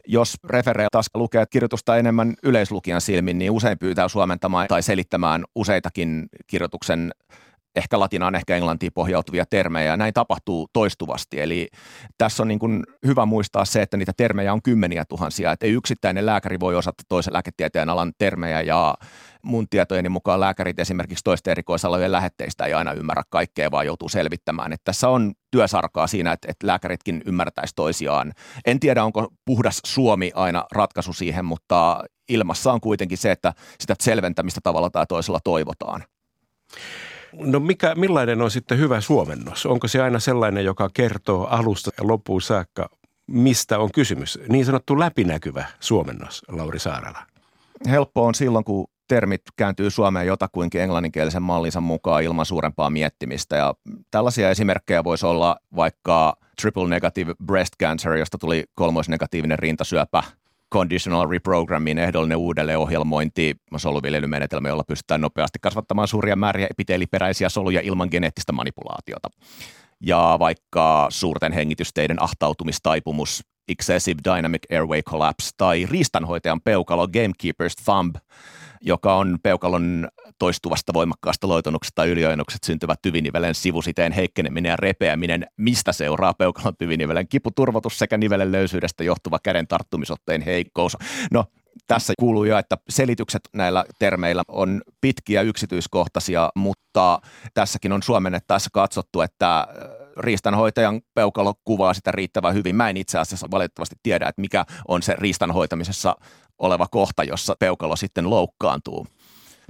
jos 0.07 0.37
referee 0.43 0.87
taas 0.91 1.09
lukee 1.13 1.45
kirjoitusta 1.49 1.97
enemmän 1.97 2.33
yleislukijan 2.43 3.01
silmin, 3.01 3.37
niin 3.37 3.51
usein 3.51 3.79
pyytää 3.79 4.07
suomentamaan 4.07 4.67
tai 4.67 4.83
selittämään 4.83 5.43
useitakin 5.55 6.25
kirjoituksen 6.47 7.11
ehkä 7.75 7.99
latinaan, 7.99 8.35
ehkä 8.35 8.55
englantiin 8.55 8.91
pohjautuvia 8.93 9.45
termejä, 9.49 9.91
ja 9.91 9.97
näin 9.97 10.13
tapahtuu 10.13 10.67
toistuvasti. 10.73 11.41
Eli 11.41 11.67
tässä 12.17 12.43
on 12.43 12.47
niin 12.47 12.59
kuin 12.59 12.83
hyvä 13.05 13.25
muistaa 13.25 13.65
se, 13.65 13.81
että 13.81 13.97
niitä 13.97 14.13
termejä 14.17 14.53
on 14.53 14.61
kymmeniä 14.61 15.05
tuhansia, 15.05 15.51
että 15.51 15.65
ei 15.65 15.71
yksittäinen 15.71 16.25
lääkäri 16.25 16.59
voi 16.59 16.75
osata 16.75 17.03
toisen 17.09 17.33
lääketieteen 17.33 17.89
alan 17.89 18.13
termejä, 18.17 18.61
ja 18.61 18.95
mun 19.41 19.69
tietojeni 19.69 20.09
mukaan 20.09 20.39
lääkärit 20.39 20.79
esimerkiksi 20.79 21.23
toisten 21.23 21.51
erikoisalojen 21.51 22.11
lähetteistä 22.11 22.65
ei 22.65 22.73
aina 22.73 22.93
ymmärrä 22.93 23.23
kaikkea, 23.29 23.71
vaan 23.71 23.85
joutuu 23.85 24.09
selvittämään. 24.09 24.73
Että 24.73 24.85
tässä 24.85 25.09
on 25.09 25.33
työsarkaa 25.51 26.07
siinä, 26.07 26.31
että, 26.31 26.47
että 26.51 26.67
lääkäritkin 26.67 27.21
ymmärtäisi 27.25 27.75
toisiaan. 27.75 28.33
En 28.65 28.79
tiedä, 28.79 29.03
onko 29.03 29.27
puhdas 29.45 29.79
Suomi 29.85 30.31
aina 30.35 30.65
ratkaisu 30.71 31.13
siihen, 31.13 31.45
mutta 31.45 32.03
ilmassa 32.29 32.73
on 32.73 32.81
kuitenkin 32.81 33.17
se, 33.17 33.31
että 33.31 33.53
sitä 33.79 33.95
selventämistä 33.99 34.59
tavalla 34.63 34.89
tai 34.89 35.05
toisella 35.09 35.39
toivotaan. 35.43 36.03
No 37.39 37.59
mikä, 37.59 37.95
millainen 37.95 38.41
on 38.41 38.51
sitten 38.51 38.77
hyvä 38.77 39.01
suomennos? 39.01 39.65
Onko 39.65 39.87
se 39.87 40.01
aina 40.01 40.19
sellainen, 40.19 40.65
joka 40.65 40.89
kertoo 40.93 41.45
alusta 41.45 41.91
ja 41.97 42.07
loppuun 42.07 42.41
saakka, 42.41 42.89
mistä 43.27 43.79
on 43.79 43.91
kysymys? 43.91 44.39
Niin 44.49 44.65
sanottu 44.65 44.99
läpinäkyvä 44.99 45.65
suomennos, 45.79 46.41
Lauri 46.47 46.79
Saarala. 46.79 47.19
Helppo 47.89 48.25
on 48.25 48.35
silloin, 48.35 48.65
kun 48.65 48.87
termit 49.07 49.41
kääntyy 49.55 49.89
Suomeen 49.89 50.27
jotakuinkin 50.27 50.81
englanninkielisen 50.81 51.41
mallinsa 51.41 51.81
mukaan 51.81 52.23
ilman 52.23 52.45
suurempaa 52.45 52.89
miettimistä. 52.89 53.55
Ja 53.55 53.73
tällaisia 54.11 54.49
esimerkkejä 54.49 55.03
voisi 55.03 55.25
olla 55.25 55.55
vaikka 55.75 56.37
triple 56.61 56.89
negative 56.89 57.33
breast 57.45 57.73
cancer, 57.79 58.13
josta 58.13 58.37
tuli 58.37 58.63
kolmoisnegatiivinen 58.75 59.59
rintasyöpä– 59.59 60.23
conditional 60.75 61.29
reprogrammin 61.29 61.97
ehdollinen 61.97 62.37
uudelleenohjelmointi, 62.37 63.55
soluviljelymenetelmä, 63.77 64.67
jolla 64.67 64.83
pystytään 64.83 65.21
nopeasti 65.21 65.59
kasvattamaan 65.61 66.07
suuria 66.07 66.35
määriä 66.35 66.67
epiteeliperäisiä 66.71 67.49
soluja 67.49 67.81
ilman 67.83 68.07
geneettistä 68.11 68.51
manipulaatiota. 68.51 69.29
Ja 70.01 70.37
vaikka 70.39 71.07
suurten 71.09 71.51
hengitysteiden 71.51 72.21
ahtautumistaipumus, 72.21 73.43
excessive 73.67 74.19
dynamic 74.23 74.61
airway 74.71 75.01
collapse 75.01 75.49
tai 75.57 75.85
riistanhoitajan 75.89 76.61
peukalo 76.61 77.07
gamekeeper's 77.07 77.83
thumb, 77.85 78.15
joka 78.81 79.15
on 79.15 79.37
peukalon 79.43 80.07
toistuvasta 80.39 80.93
voimakkaasta 80.93 81.47
loitonnuksesta 81.47 81.95
tai 81.95 82.09
ylioinnukset 82.09 82.63
syntyvät 82.63 83.01
tyvinivelen 83.01 83.55
sivusiteen 83.55 84.11
heikkeneminen 84.11 84.69
ja 84.69 84.75
repeäminen, 84.75 85.47
mistä 85.57 85.93
seuraa 85.93 86.33
peukalon 86.33 86.77
tyvinivelen 86.77 87.27
kiputurvotus 87.27 87.99
sekä 87.99 88.17
nivelen 88.17 88.51
löysyydestä 88.51 89.03
johtuva 89.03 89.39
käden 89.43 89.67
tarttumisotteen 89.67 90.41
heikkous. 90.41 90.97
No, 91.31 91.45
tässä 91.87 92.13
kuuluu 92.19 92.43
jo, 92.43 92.57
että 92.57 92.77
selitykset 92.89 93.41
näillä 93.53 93.85
termeillä 93.99 94.43
on 94.47 94.81
pitkiä 95.01 95.41
yksityiskohtaisia, 95.41 96.49
mutta 96.55 97.19
tässäkin 97.53 97.91
on 97.91 98.03
suomennettaessa 98.03 98.69
katsottu, 98.73 99.21
että 99.21 99.67
riistanhoitajan 100.17 101.01
peukalo 101.13 101.53
kuvaa 101.63 101.93
sitä 101.93 102.11
riittävän 102.11 102.53
hyvin. 102.53 102.75
Mä 102.75 102.89
en 102.89 102.97
itse 102.97 103.19
asiassa 103.19 103.47
valitettavasti 103.51 103.95
tiedä, 104.03 104.27
että 104.27 104.41
mikä 104.41 104.65
on 104.87 105.01
se 105.01 105.15
riistanhoitamisessa 105.17 106.15
oleva 106.59 106.87
kohta, 106.91 107.23
jossa 107.23 107.55
peukalo 107.59 107.95
sitten 107.95 108.29
loukkaantuu 108.29 109.07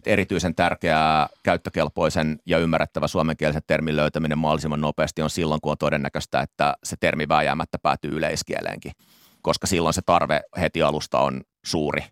erityisen 0.06 0.56
tärkeää 0.56 1.28
käyttökelpoisen 1.44 2.40
ja 2.46 2.58
ymmärrettävä 2.58 3.08
suomenkielisen 3.08 3.62
termin 3.68 3.96
löytäminen 3.96 4.38
mahdollisimman 4.38 4.82
nopeasti 4.82 5.22
on 5.22 5.30
silloin, 5.30 5.62
kun 5.62 5.72
on 5.72 5.78
todennäköistä, 5.78 6.42
että 6.42 6.76
se 6.84 6.96
termi 7.00 7.28
vääjäämättä 7.28 7.78
päätyy 7.82 8.12
yleiskieleenkin, 8.12 8.92
koska 9.42 9.68
silloin 9.68 9.94
se 9.94 10.02
tarve 10.06 10.42
heti 10.60 10.82
alusta 10.82 11.20
on 11.20 11.42
suuri. 11.66 12.04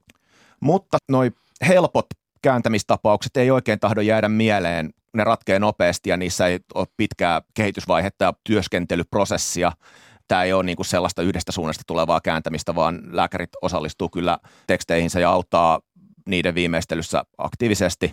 Mutta 0.59 0.97
noi 1.09 1.31
helpot 1.67 2.05
kääntämistapaukset 2.41 3.37
ei 3.37 3.51
oikein 3.51 3.79
tahdo 3.79 4.01
jäädä 4.01 4.29
mieleen. 4.29 4.93
Ne 5.13 5.23
ratkee 5.23 5.59
nopeasti 5.59 6.09
ja 6.09 6.17
niissä 6.17 6.47
ei 6.47 6.59
ole 6.75 6.87
pitkää 6.97 7.41
kehitysvaihetta 7.53 8.25
ja 8.25 8.33
työskentelyprosessia. 8.43 9.71
Tämä 10.27 10.43
ei 10.43 10.53
ole 10.53 10.63
niin 10.63 10.75
kuin 10.75 10.85
sellaista 10.85 11.21
yhdestä 11.21 11.51
suunnasta 11.51 11.83
tulevaa 11.87 12.21
kääntämistä, 12.21 12.75
vaan 12.75 13.01
lääkärit 13.11 13.49
osallistuu 13.61 14.09
kyllä 14.09 14.37
teksteihinsä 14.67 15.19
ja 15.19 15.29
auttaa 15.29 15.79
niiden 16.29 16.55
viimeistelyssä 16.55 17.23
aktiivisesti. 17.37 18.11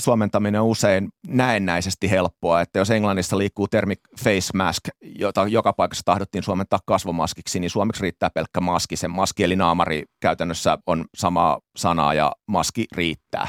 suomentaminen 0.00 0.60
on 0.60 0.66
usein 0.66 1.08
näennäisesti 1.28 2.10
helppoa, 2.10 2.60
että 2.60 2.78
jos 2.78 2.90
Englannissa 2.90 3.38
liikkuu 3.38 3.68
termi 3.68 3.94
face 4.24 4.50
mask, 4.54 4.82
jota 5.18 5.46
joka 5.46 5.72
paikassa 5.72 6.02
tahdottiin 6.04 6.42
suomentaa 6.42 6.78
kasvomaskiksi, 6.86 7.60
niin 7.60 7.70
suomeksi 7.70 8.02
riittää 8.02 8.30
pelkkä 8.30 8.60
maski. 8.60 8.96
Sen 8.96 9.10
maski 9.10 9.44
eli 9.44 9.56
naamari 9.56 10.04
käytännössä 10.20 10.78
on 10.86 11.04
sama 11.16 11.58
sana 11.76 12.14
ja 12.14 12.32
maski 12.48 12.84
riittää 12.92 13.48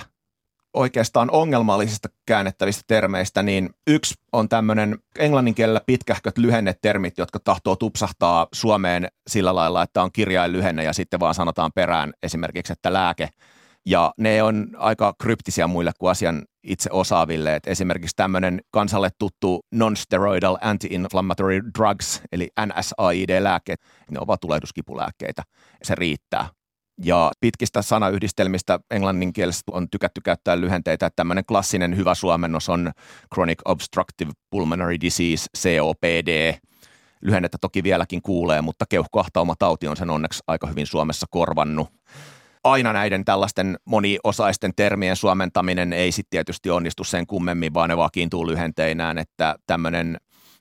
oikeastaan 0.78 1.32
ongelmallisista 1.32 2.10
käännettävistä 2.26 2.84
termeistä, 2.88 3.44
niin 3.44 3.70
yksi 3.88 4.16
on 4.34 4.50
tämmöinen 4.50 4.98
englannin 5.20 5.56
kielellä 5.56 5.82
pitkähköt 5.86 6.38
lyhennetermit, 6.38 7.18
jotka 7.18 7.40
tahtoo 7.40 7.76
tupsahtaa 7.76 8.48
Suomeen 8.54 9.08
sillä 9.28 9.56
lailla, 9.56 9.84
että 9.84 10.04
on 10.04 10.12
kirjainlyhenne 10.12 10.84
ja 10.84 10.94
sitten 10.94 11.20
vaan 11.20 11.36
sanotaan 11.36 11.72
perään 11.76 12.14
esimerkiksi, 12.24 12.74
että 12.74 12.94
lääke. 12.94 13.30
Ja 13.86 14.14
ne 14.18 14.44
on 14.44 14.68
aika 14.78 15.14
kryptisiä 15.22 15.68
muille 15.68 15.92
kuin 16.00 16.12
asian 16.12 16.46
itse 16.64 16.90
osaaville. 16.92 17.56
Et 17.56 17.68
esimerkiksi 17.68 18.16
tämmöinen 18.16 18.62
kansalle 18.72 19.10
tuttu 19.20 19.60
non-steroidal 19.72 20.58
anti-inflammatory 20.62 21.62
drugs, 21.78 22.22
eli 22.32 22.50
NSAID-lääkkeet, 22.66 23.82
ne 24.12 24.20
ovat 24.20 24.42
tulehduskipulääkkeitä. 24.42 25.44
Se 25.84 25.96
riittää. 25.96 26.50
Ja 27.04 27.32
pitkistä 27.40 27.82
sanayhdistelmistä 27.82 28.80
englannin 28.92 29.34
kielessä 29.34 29.64
on 29.72 29.90
tykätty 29.90 30.22
käyttää 30.22 30.62
lyhenteitä, 30.62 31.06
että 31.06 31.16
tämmöinen 31.16 31.46
klassinen 31.46 31.98
hyvä 31.98 32.16
suomennos 32.16 32.70
on 32.70 32.92
Chronic 33.34 33.60
Obstructive 33.66 34.32
Pulmonary 34.50 35.00
Disease, 35.02 35.46
COPD. 35.58 36.54
Lyhennettä 37.22 37.58
toki 37.62 37.84
vieläkin 37.84 38.22
kuulee, 38.22 38.62
mutta 38.62 38.86
keuhkoahtaumatauti 38.90 39.88
on 39.88 39.98
sen 39.98 40.10
onneksi 40.10 40.44
aika 40.48 40.68
hyvin 40.68 40.88
Suomessa 40.88 41.26
korvannut. 41.30 41.90
Aina 42.64 42.94
näiden 42.94 43.26
tällaisten 43.26 43.78
moniosaisten 43.86 44.72
termien 44.76 45.16
suomentaminen 45.16 45.94
ei 45.94 46.12
sitten 46.12 46.30
tietysti 46.30 46.70
onnistu 46.70 47.04
sen 47.04 47.28
kummemmin, 47.28 47.74
vaan 47.74 47.90
ne 47.90 47.98
vakiintuu 47.98 48.48
lyhenteinään, 48.48 49.18
että 49.18 49.56
tämmöinen 49.68 50.18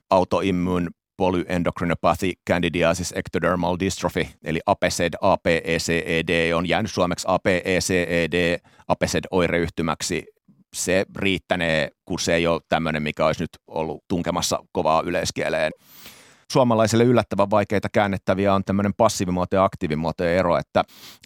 autoimmune 0.09 0.87
polyendocrinopathy 1.17 2.31
candidiasis 2.49 3.13
ectodermal 3.15 3.77
dystrophy, 3.79 4.25
eli 4.43 4.59
APECED, 4.65 5.13
APECED 5.21 6.53
on 6.55 6.69
jäänyt 6.69 6.91
suomeksi 6.91 7.27
APECED, 7.29 8.59
APECED-oireyhtymäksi. 8.87 10.25
Se 10.73 11.05
riittänee, 11.15 11.89
kun 12.05 12.19
se 12.19 12.35
ei 12.35 12.47
ole 12.47 12.61
tämmöinen, 12.69 13.03
mikä 13.03 13.25
olisi 13.25 13.43
nyt 13.43 13.49
ollut 13.67 14.03
tunkemassa 14.07 14.59
kovaa 14.71 15.01
yleiskieleen 15.05 15.71
suomalaisille 16.51 17.03
yllättävän 17.03 17.49
vaikeita 17.49 17.87
käännettäviä 17.93 18.53
on 18.53 18.63
tämmöinen 18.63 18.93
passiivimuoto 18.93 19.55
ja 19.55 19.63
aktiivimuoto 19.63 20.23
ero, 20.23 20.57
että 20.57 20.83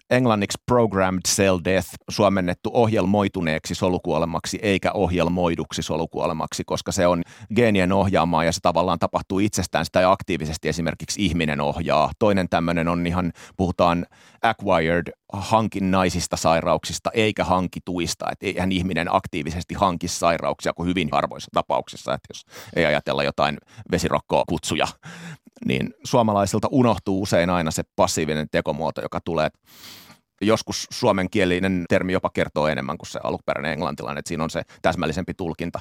englanniksi 0.10 0.58
programmed 0.66 1.22
cell 1.28 1.60
death 1.66 1.88
suomennettu 2.10 2.72
ohjelmoituneeksi 2.74 3.76
solukuolemaksi 3.76 4.60
eikä 4.62 4.92
ohjelmoiduksi 4.92 5.82
solukuolemaksi, 5.82 6.64
koska 6.66 6.92
se 6.92 7.08
on 7.08 7.22
geenien 7.56 7.92
ohjaamaa 7.92 8.44
ja 8.44 8.52
se 8.52 8.60
tavallaan 8.62 9.00
tapahtuu 9.00 9.40
itsestään 9.40 9.86
sitä 9.86 10.12
aktiivisesti 10.12 10.70
esimerkiksi 10.70 11.26
ihminen 11.26 11.62
ohjaa. 11.62 12.12
Toinen 12.20 12.50
tämmöinen 12.50 12.88
on 12.88 13.08
ihan, 13.08 13.32
puhutaan 13.58 14.06
acquired 14.42 15.12
hankinnaisista 15.32 16.38
sairauksista 16.38 17.10
eikä 17.14 17.44
hankituista, 17.44 18.26
että 18.32 18.46
eihän 18.46 18.72
ihminen 18.72 19.16
aktiivisesti 19.16 19.74
hanki 19.74 20.08
sairauksia 20.08 20.74
kuin 20.74 20.90
hyvin 20.90 21.10
harvoissa 21.12 21.50
tapauksissa, 21.54 22.14
että 22.14 22.28
jos 22.30 22.46
ei 22.76 22.86
ajatella 22.86 23.24
jotain 23.24 23.58
vesirokkoa 23.92 24.44
kutsuja, 24.50 24.88
niin 25.66 25.94
suomalaisilta 26.04 26.68
unohtuu 26.72 27.22
usein 27.22 27.50
aina 27.50 27.72
se 27.72 27.84
passiivinen 27.96 28.48
tekomuoto, 28.52 29.02
joka 29.02 29.20
tulee. 29.26 29.50
Joskus 30.42 30.88
suomenkielinen 30.92 31.86
termi 31.90 32.14
jopa 32.14 32.30
kertoo 32.34 32.68
enemmän 32.68 32.98
kuin 32.98 33.10
se 33.10 33.20
alkuperäinen 33.24 33.72
englantilainen, 33.74 34.20
että 34.20 34.30
siinä 34.30 34.44
on 34.44 34.50
se 34.50 34.62
täsmällisempi 34.82 35.34
tulkinta. 35.34 35.80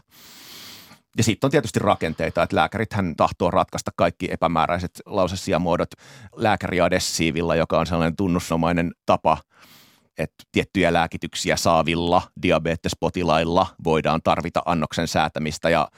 Ja 1.16 1.24
sitten 1.24 1.46
on 1.46 1.50
tietysti 1.50 1.78
rakenteita, 1.78 2.42
että 2.42 2.56
lääkärithän 2.56 3.16
tahtoo 3.16 3.50
ratkaista 3.50 3.90
kaikki 3.96 4.28
epämääräiset 4.30 5.02
lausesijamuodot 5.06 5.90
lääkäriadessiivilla, 6.36 7.56
joka 7.56 7.78
on 7.78 7.86
sellainen 7.86 8.16
tunnusnomainen 8.16 8.92
tapa, 9.06 9.38
että 10.18 10.44
tiettyjä 10.52 10.92
lääkityksiä 10.92 11.56
saavilla 11.56 12.22
diabetespotilailla 12.42 13.66
voidaan 13.84 14.20
tarvita 14.24 14.62
annoksen 14.66 15.08
säätämistä 15.08 15.70
ja 15.70 15.88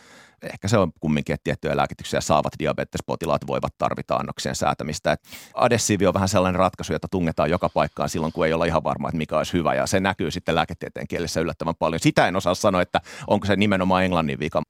ehkä 0.42 0.68
se 0.68 0.78
on 0.78 0.92
kumminkin, 1.00 1.34
että 1.34 1.44
tiettyjä 1.44 1.76
lääkityksiä 1.76 2.20
saavat 2.20 2.52
diabetespotilaat 2.58 3.46
voivat 3.46 3.74
tarvita 3.78 4.16
annoksien 4.16 4.54
säätämistä. 4.54 5.12
Et 5.12 5.20
adessiivi 5.54 6.06
on 6.06 6.14
vähän 6.14 6.28
sellainen 6.28 6.58
ratkaisu, 6.58 6.92
jota 6.92 7.08
tungetaan 7.10 7.50
joka 7.50 7.68
paikkaan 7.68 8.08
silloin, 8.08 8.32
kun 8.32 8.46
ei 8.46 8.52
olla 8.52 8.64
ihan 8.64 8.84
varma, 8.84 9.08
että 9.08 9.18
mikä 9.18 9.38
olisi 9.38 9.52
hyvä, 9.52 9.74
ja 9.74 9.86
se 9.86 10.00
näkyy 10.00 10.30
sitten 10.30 10.54
lääketieteen 10.54 11.08
kielessä 11.08 11.40
yllättävän 11.40 11.74
paljon. 11.78 12.00
Sitä 12.00 12.28
en 12.28 12.36
osaa 12.36 12.54
sanoa, 12.54 12.82
että 12.82 13.00
onko 13.26 13.46
se 13.46 13.56
nimenomaan 13.56 14.04
englannin 14.04 14.38
vika. 14.38 14.62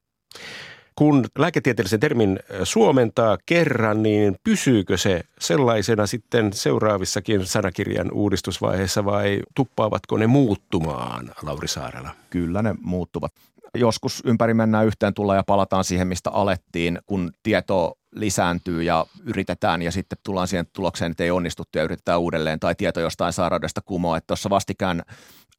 Kun 0.95 1.25
lääketieteellisen 1.39 2.01
termin 2.01 2.39
suomentaa 2.65 3.39
kerran, 3.47 4.03
niin 4.03 4.37
pysyykö 4.45 4.97
se 4.97 5.21
sellaisena 5.41 6.07
sitten 6.07 6.53
seuraavissakin 6.53 7.47
sanakirjan 7.47 8.13
uudistusvaiheessa 8.13 9.05
vai 9.05 9.41
tuppaavatko 9.55 10.17
ne 10.17 10.27
muuttumaan, 10.27 11.31
Lauri 11.43 11.69
Saarela? 11.69 12.11
Kyllä 12.31 12.63
ne 12.63 12.75
muuttuvat 12.81 13.33
joskus 13.75 14.23
ympäri 14.25 14.55
mennään 14.55 14.87
yhteen 14.87 15.15
tulla 15.15 15.35
ja 15.35 15.43
palataan 15.43 15.85
siihen, 15.85 16.09
mistä 16.09 16.31
alettiin, 16.31 16.99
kun 17.07 17.33
tieto 17.43 17.99
lisääntyy 18.15 18.83
ja 18.83 19.07
yritetään 19.25 19.83
ja 19.83 19.93
sitten 19.93 20.19
tullaan 20.23 20.49
siihen 20.49 20.67
tulokseen, 20.73 21.11
että 21.11 21.25
ei 21.25 21.31
onnistuttu 21.31 21.79
ja 21.79 21.85
yritetään 21.85 22.21
uudelleen 22.21 22.61
tai 22.61 22.75
tieto 22.75 23.01
jostain 23.01 23.33
sairaudesta 23.33 23.81
kumoa. 23.81 24.17
Että 24.17 24.27
tuossa 24.27 24.51
vastikään 24.51 25.03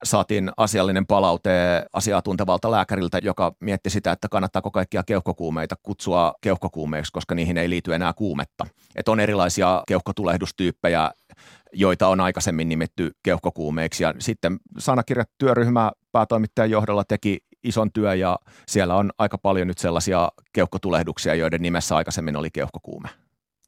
saatiin 0.04 0.52
asiallinen 0.58 1.06
palaute 1.06 1.86
asiaa 1.94 2.22
tuntevalta 2.22 2.72
lääkäriltä, 2.72 3.20
joka 3.24 3.54
mietti 3.60 3.90
sitä, 3.90 4.12
että 4.12 4.28
kannattaako 4.30 4.72
kaikkia 4.72 5.04
keuhkokuumeita 5.04 5.76
kutsua 5.84 6.34
keuhkokuumeiksi, 6.42 7.12
koska 7.12 7.36
niihin 7.36 7.58
ei 7.58 7.70
liity 7.70 7.94
enää 7.94 8.14
kuumetta. 8.14 8.66
Että 8.96 9.12
on 9.12 9.20
erilaisia 9.20 9.84
keuhkotulehdustyyppejä, 9.88 11.12
joita 11.74 12.08
on 12.08 12.20
aikaisemmin 12.20 12.70
nimetty 12.70 13.12
keuhkokuumeiksi. 13.24 14.04
Ja 14.04 14.14
sitten 14.20 14.60
sanakirjatyöryhmä 14.78 15.92
päätoimittajan 16.12 16.72
johdolla 16.72 17.04
teki 17.04 17.40
ison 17.64 17.92
työ 17.92 18.14
ja 18.14 18.40
siellä 18.68 18.96
on 18.96 19.12
aika 19.18 19.38
paljon 19.38 19.68
nyt 19.68 19.78
sellaisia 19.78 20.30
keuhkotulehduksia, 20.54 21.36
joiden 21.36 21.62
nimessä 21.62 21.96
aikaisemmin 21.96 22.36
oli 22.36 22.50
keuhkokuume. 22.52 23.10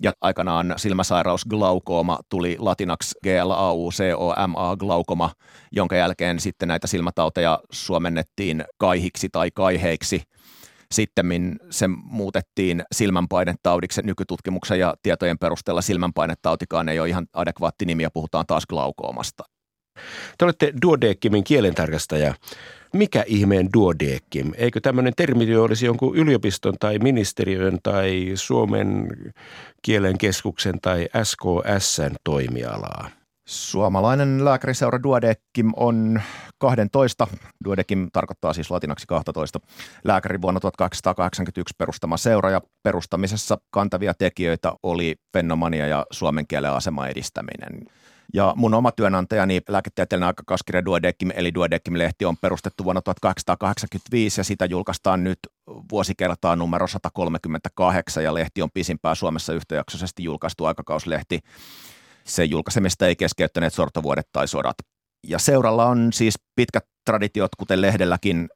Ja 0.04 0.14
aikanaan 0.22 0.74
silmäsairaus 0.78 1.46
glaukooma 1.46 2.20
tuli 2.30 2.56
latinaksi 2.60 3.16
G-L-A-U-C-O-M-A 3.24 4.76
glaukoma, 4.76 5.32
jonka 5.72 5.96
jälkeen 5.96 6.40
sitten 6.40 6.68
näitä 6.68 6.88
silmätauteja 6.88 7.60
suomennettiin 7.72 8.66
kaihiksi 8.78 9.30
tai 9.32 9.52
kaiheiksi. 9.54 10.22
Sitten 10.92 11.26
se 11.70 11.88
muutettiin 11.88 12.84
silmänpainetaudiksi 12.92 14.02
nykytutkimuksen 14.02 14.80
ja 14.80 14.94
tietojen 15.04 15.38
perusteella 15.38 15.82
silmänpainetautikaan 15.82 16.90
ei 16.90 17.00
ole 17.00 17.10
ihan 17.10 17.28
adekvaatti 17.34 17.86
nimi 17.86 18.04
ja 18.04 18.12
puhutaan 18.12 18.46
taas 18.48 18.66
glaukoomasta. 18.66 19.44
Te 20.38 20.46
olette 20.46 20.74
Duodeckimin 20.82 21.44
kielentarkastaja. 21.44 22.34
Mikä 22.96 23.24
ihmeen 23.28 23.70
Duodeckim? 23.74 24.52
Eikö 24.58 24.80
tämmöinen 24.80 25.14
termi 25.16 25.56
olisi 25.56 25.86
jonkun 25.86 26.18
yliopiston 26.18 26.74
tai 26.80 27.00
ministeriön 27.00 27.80
tai 27.84 28.32
Suomen 28.36 29.08
kielen 29.82 30.18
keskuksen 30.18 30.82
tai 30.82 31.08
SKSn 31.24 32.16
toimialaa? 32.24 33.10
Suomalainen 33.48 34.46
lääkäriseura 34.46 35.04
Duodeckim 35.04 35.72
on 35.76 36.22
12, 36.58 37.28
Duodeckim 37.66 38.08
tarkoittaa 38.14 38.54
siis 38.54 38.72
latinaksi 38.72 39.08
12, 39.08 39.60
lääkäri 40.04 40.42
vuonna 40.42 40.60
1881 40.60 41.76
perustama 41.78 42.18
seura 42.18 42.50
ja 42.50 42.62
perustamisessa 42.84 43.58
kantavia 43.72 44.14
tekijöitä 44.14 44.74
oli 44.84 45.16
fenomania 45.34 45.88
ja 45.88 46.06
suomen 46.12 46.48
kielen 46.48 46.72
aseman 46.72 47.10
edistäminen. 47.10 47.86
Ja 48.36 48.54
mun 48.56 48.74
oma 48.74 48.92
työnantajani, 48.92 49.62
lääketieteellinen 49.70 50.28
aikakauskirja 50.28 50.86
Duodeckim, 50.86 51.32
eli 51.36 51.54
Duodeckim-lehti 51.54 52.26
on 52.26 52.38
perustettu 52.38 52.84
vuonna 52.84 53.02
1885 53.02 54.40
ja 54.40 54.44
sitä 54.44 54.66
julkaistaan 54.66 55.24
nyt 55.24 55.40
vuosikertaa 55.92 56.56
numero 56.56 56.88
138 56.88 58.24
ja 58.24 58.34
lehti 58.34 58.62
on 58.62 58.70
pisimpää 58.74 59.16
Suomessa 59.16 59.54
yhtäjaksoisesti 59.54 60.24
julkaistu 60.24 60.66
aikakauslehti. 60.66 61.40
Sen 62.24 62.50
julkaisemista 62.50 63.08
ei 63.08 63.16
keskeyttäneet 63.16 63.74
sortovuodet 63.74 64.28
tai 64.32 64.48
sodat. 64.48 64.78
Ja 65.28 65.40
seuralla 65.40 65.86
on 65.86 66.14
siis 66.14 66.36
pitkät 66.56 66.86
traditiot, 67.06 67.52
kuten 67.58 67.82
lehdelläkin, 67.82 68.50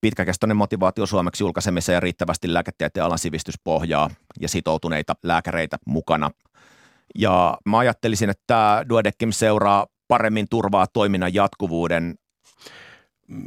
pitkäkestoinen 0.00 0.56
motivaatio 0.56 1.06
suomeksi 1.06 1.44
julkaisemiseen 1.44 1.94
ja 1.94 2.00
riittävästi 2.00 2.52
lääketieteen 2.52 3.06
alan 3.06 3.18
sivistyspohjaa 3.18 4.10
ja 4.40 4.48
sitoutuneita 4.48 5.14
lääkäreitä 5.22 5.76
mukana– 5.86 6.30
ja 7.14 7.58
mä 7.64 7.78
ajattelisin, 7.78 8.30
että 8.30 8.42
tämä 8.46 8.84
Duodeckim 8.88 9.32
seuraa 9.32 9.86
paremmin 10.08 10.46
turvaa 10.50 10.86
toiminnan 10.86 11.34
jatkuvuuden. 11.34 12.14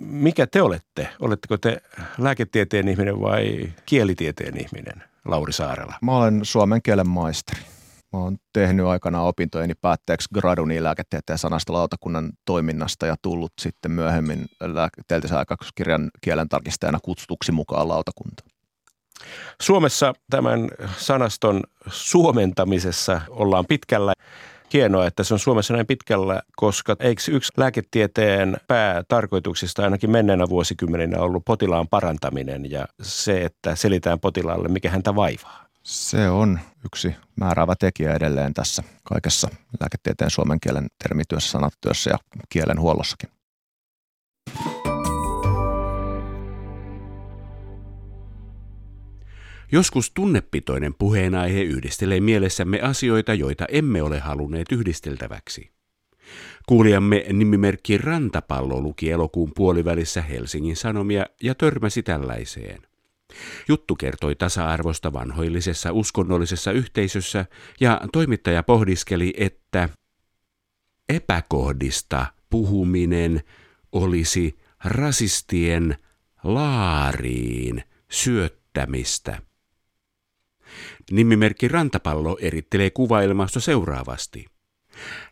Mikä 0.02 0.48
te 0.48 0.62
olette? 0.62 1.10
Oletteko 1.20 1.58
te 1.58 1.82
lääketieteen 2.18 2.88
ihminen 2.88 3.22
vai 3.22 3.74
kielitieteen 3.86 4.58
ihminen, 4.58 5.04
Lauri 5.26 5.54
Saarela? 5.54 5.94
Mä 6.02 6.18
olen 6.18 6.46
suomen 6.46 6.82
kielen 6.82 7.10
maisteri. 7.10 7.62
Mä 8.14 8.20
oon 8.20 8.38
tehnyt 8.54 8.86
aikana 8.86 9.22
opintojeni 9.22 9.74
päätteeksi 9.82 10.30
graduni 10.34 10.84
lääketieteen 10.84 11.40
sanastolautakunnan 11.40 12.32
toiminnasta 12.46 13.06
ja 13.06 13.16
tullut 13.22 13.54
sitten 13.62 13.92
myöhemmin 13.92 14.46
lääketieteellisen 14.62 15.38
aikakirjan 15.38 16.10
kielentarkistajana 16.22 17.00
kutsutuksi 17.04 17.52
mukaan 17.52 17.88
lautakunta. 17.88 18.44
Suomessa 19.62 20.14
tämän 20.30 20.70
sanaston 20.98 21.64
suomentamisessa 21.88 23.22
ollaan 23.30 23.66
pitkällä. 23.66 24.14
Hienoa, 24.74 25.08
että 25.08 25.24
se 25.24 25.34
on 25.34 25.40
Suomessa 25.40 25.74
näin 25.74 25.88
pitkällä, 25.88 26.42
koska 26.56 26.96
eikö 27.00 27.22
yksi 27.32 27.54
lääketieteen 27.58 28.58
päätarkoituksista 28.68 29.84
ainakin 29.84 30.12
menneenä 30.12 30.50
vuosikymmeninä 30.50 31.20
ollut 31.20 31.46
potilaan 31.46 31.88
parantaminen 31.88 32.72
ja 32.72 32.86
se, 33.02 33.46
että 33.46 33.76
selitään 33.76 34.20
potilaalle, 34.20 34.68
mikä 34.68 34.90
häntä 34.90 35.16
vaivaa? 35.16 35.66
Se 35.84 36.30
on 36.30 36.60
yksi 36.86 37.16
määräävä 37.36 37.76
tekijä 37.76 38.14
edelleen 38.14 38.54
tässä 38.54 38.84
kaikessa 39.04 39.50
lääketieteen 39.80 40.30
suomen 40.30 40.60
kielen 40.60 40.88
termityössä, 41.04 41.52
sanatyössä 41.52 42.10
ja 42.10 42.18
kielen 42.50 42.80
huollossakin. 42.80 43.30
Joskus 49.72 50.12
tunnepitoinen 50.12 50.94
puheenaihe 50.94 51.62
yhdistelee 51.62 52.20
mielessämme 52.20 52.82
asioita, 52.82 53.34
joita 53.34 53.66
emme 53.72 54.02
ole 54.02 54.20
halunneet 54.20 54.72
yhdisteltäväksi. 54.72 55.72
Kuulijamme 56.68 57.26
nimimerkki 57.34 57.98
Rantapallo 57.98 58.82
luki 58.82 59.12
elokuun 59.12 59.52
puolivälissä 59.56 60.22
Helsingin 60.22 60.76
Sanomia 60.76 61.26
ja 61.44 61.56
törmäsi 61.56 62.04
tällaiseen. 62.04 62.82
Juttu 63.68 63.96
kertoi 63.96 64.36
tasa-arvosta 64.36 65.14
vanhoillisessa 65.14 65.92
uskonnollisessa 65.92 66.72
yhteisössä 66.72 67.46
ja 67.80 68.02
toimittaja 68.14 68.64
pohdiskeli, 68.64 69.34
että 69.38 69.90
epäkohdista 71.10 72.26
puhuminen 72.50 73.44
olisi 73.92 74.60
rasistien 74.84 75.98
laariin 76.44 77.84
syöttämistä. 78.12 79.49
Nimimerkki 81.12 81.68
Rantapallo 81.68 82.38
erittelee 82.42 82.90
kuvailmasta 82.90 83.60
seuraavasti. 83.60 84.46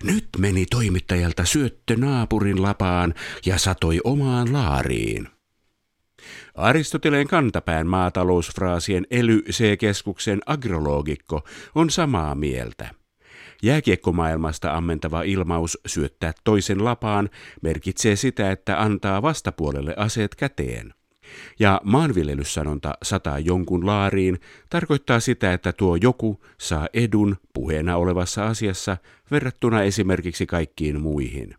Nyt 0.04 0.28
meni 0.38 0.65
toimittajalta 0.65 1.45
syöttö 1.45 1.95
naapurin 1.95 2.62
lapaan 2.62 3.13
ja 3.45 3.58
satoi 3.58 4.00
omaan 4.04 4.54
laariin. 4.54 5.28
Aristoteleen 6.56 7.28
kantapään 7.28 7.88
maatalousfraasien 7.88 9.08
ely-C-keskuksen 9.12 10.41
agrologikko 10.45 11.41
on 11.76 11.89
samaa 11.89 12.36
mieltä. 12.36 12.89
Jääkiekkomaailmasta 13.63 14.73
ammentava 14.73 15.21
ilmaus 15.21 15.78
syöttää 15.86 16.34
toisen 16.43 16.86
lapaan 16.86 17.30
merkitsee 17.62 18.15
sitä, 18.15 18.52
että 18.52 18.82
antaa 18.82 19.21
vastapuolelle 19.21 19.93
aseet 19.97 20.36
käteen. 20.36 20.93
Ja 21.60 21.82
maanviljelyssanonta 21.84 22.94
sataa 23.04 23.40
jonkun 23.40 23.86
laariin 23.86 24.40
tarkoittaa 24.70 25.20
sitä, 25.20 25.54
että 25.54 25.74
tuo 25.74 25.96
joku 25.96 26.42
saa 26.58 26.88
edun 26.94 27.36
puheena 27.54 27.98
olevassa 27.98 28.48
asiassa 28.48 28.98
verrattuna 29.32 29.84
esimerkiksi 29.84 30.46
kaikkiin 30.46 31.02
muihin. 31.02 31.56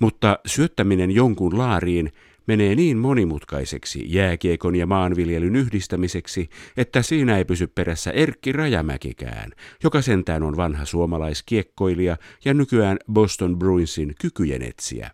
Mutta 0.00 0.38
syöttäminen 0.46 1.10
jonkun 1.10 1.58
laariin 1.58 2.12
menee 2.46 2.74
niin 2.74 2.98
monimutkaiseksi 2.98 4.04
jääkiekon 4.06 4.76
ja 4.76 4.86
maanviljelyn 4.86 5.56
yhdistämiseksi, 5.56 6.48
että 6.76 7.02
siinä 7.02 7.38
ei 7.38 7.44
pysy 7.44 7.66
perässä 7.66 8.10
Erkki 8.10 8.52
Rajamäkikään, 8.52 9.50
joka 9.84 10.02
sentään 10.02 10.42
on 10.42 10.56
vanha 10.56 10.84
suomalaiskiekkoilija 10.84 12.16
ja 12.44 12.54
nykyään 12.54 12.96
Boston 13.12 13.58
Bruinsin 13.58 14.14
kykyjen 14.20 14.62
etsiä. 14.62 15.10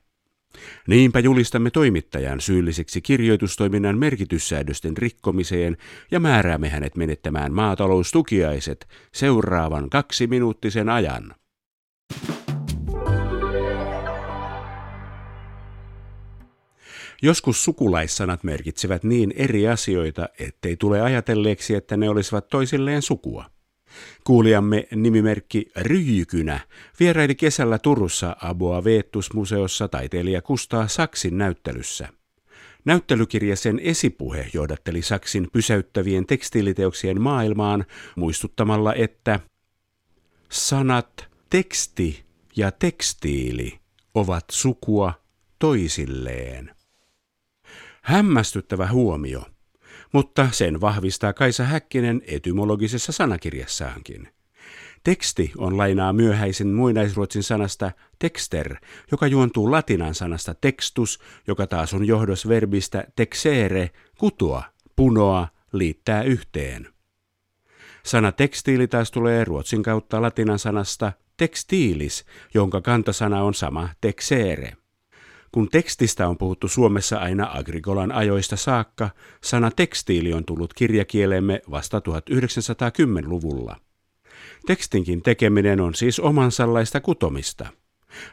Niinpä 0.87 1.21
julistamme 1.21 1.71
toimittajan 1.71 2.41
syylliseksi 2.41 3.01
kirjoitustoiminnan 3.01 3.99
merkityssäädösten 3.99 4.97
rikkomiseen 4.97 5.77
ja 6.11 6.21
määräämme 6.21 6.69
hänet 6.69 6.97
menettämään 6.97 7.53
maataloustukiaiset 7.53 8.89
seuraavan 9.13 9.91
kaksi 9.91 10.27
minuuttisen 10.27 10.89
ajan. 10.89 11.35
Joskus 17.23 17.65
sukulaissanat 17.65 18.45
merkitsevät 18.45 19.05
niin 19.05 19.35
eri 19.37 19.69
asioita, 19.69 20.29
ettei 20.39 20.77
tule 20.77 21.01
ajatelleeksi, 21.01 21.75
että 21.75 21.97
ne 21.97 22.09
olisivat 22.09 22.49
toisilleen 22.49 23.03
sukua. 23.03 23.58
Kuulijamme 24.25 24.89
nimimerkki 24.95 25.71
Ryykynä 25.77 26.61
vieraili 27.01 27.35
kesällä 27.35 27.79
Turussa 27.79 28.37
Aboa 28.41 28.85
Veettus-museossa 28.85 29.89
taiteilija 29.89 30.43
Kustaa 30.43 30.89
Saksin 30.89 31.39
näyttelyssä. 31.39 32.09
Näyttelykirja 32.85 33.57
sen 33.57 33.79
esipuhe 33.79 34.47
johdatteli 34.53 35.03
Saksin 35.03 35.49
pysäyttävien 35.53 36.27
tekstiiliteoksien 36.27 37.21
maailmaan 37.21 37.85
muistuttamalla, 38.17 38.95
että 38.95 39.41
sanat 40.51 41.29
teksti 41.51 42.25
ja 42.57 42.71
tekstiili 42.71 43.79
ovat 44.15 44.45
sukua 44.51 45.13
toisilleen. 45.59 46.75
Hämmästyttävä 48.03 48.87
huomio– 48.87 49.43
mutta 50.13 50.49
sen 50.53 50.81
vahvistaa 50.81 51.33
Kaisa 51.33 51.65
Häkkinen 51.65 52.23
etymologisessa 52.27 53.13
sanakirjassaankin. 53.13 54.29
Teksti 55.05 55.53
on 55.57 55.77
lainaa 55.77 56.13
myöhäisen 56.13 56.69
muinaisruotsin 56.69 57.43
sanasta 57.43 57.91
texter, 58.19 58.77
joka 59.11 59.27
juontuu 59.27 59.71
latinan 59.71 60.15
sanasta 60.15 60.55
textus, 60.55 61.21
joka 61.47 61.67
taas 61.67 61.95
on 61.95 62.05
johdos 62.07 62.49
verbistä 62.49 63.05
texere, 63.17 63.91
kutoa, 64.19 64.63
punoa, 64.97 65.49
liittää 65.73 66.23
yhteen. 66.23 66.89
Sana 68.05 68.33
tekstiili 68.33 68.89
taas 68.89 69.11
tulee 69.11 69.45
ruotsin 69.45 69.83
kautta 69.83 70.23
latinan 70.23 70.59
sanasta 70.59 71.13
textilis, 71.37 72.25
jonka 72.55 72.81
kantasana 72.81 73.43
on 73.43 73.55
sama 73.55 73.89
texere. 74.01 74.73
Kun 75.53 75.69
tekstistä 75.69 76.29
on 76.29 76.39
puhuttu 76.39 76.69
Suomessa 76.69 77.19
aina 77.19 77.51
Agrikolan 77.55 78.13
ajoista 78.13 78.57
saakka, 78.57 79.11
sana 79.45 79.71
tekstiili 79.71 80.33
on 80.33 80.45
tullut 80.45 80.75
kirjakielemme 80.75 81.61
vasta 81.71 81.99
1910-luvulla. 81.99 83.77
Tekstinkin 84.67 85.23
tekeminen 85.23 85.81
on 85.81 85.95
siis 85.95 86.21
omansallaista 86.21 87.01
kutomista, 87.01 87.67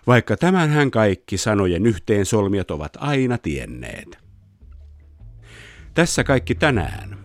vaikka 0.07 0.37
tämänhän 0.37 0.91
kaikki 0.91 1.37
sanojen 1.37 1.85
yhteensolmiot 1.85 2.71
ovat 2.71 2.97
aina 2.99 3.37
tienneet. 3.37 4.17
Tässä 5.93 6.23
kaikki 6.23 6.55
tänään. 6.55 7.24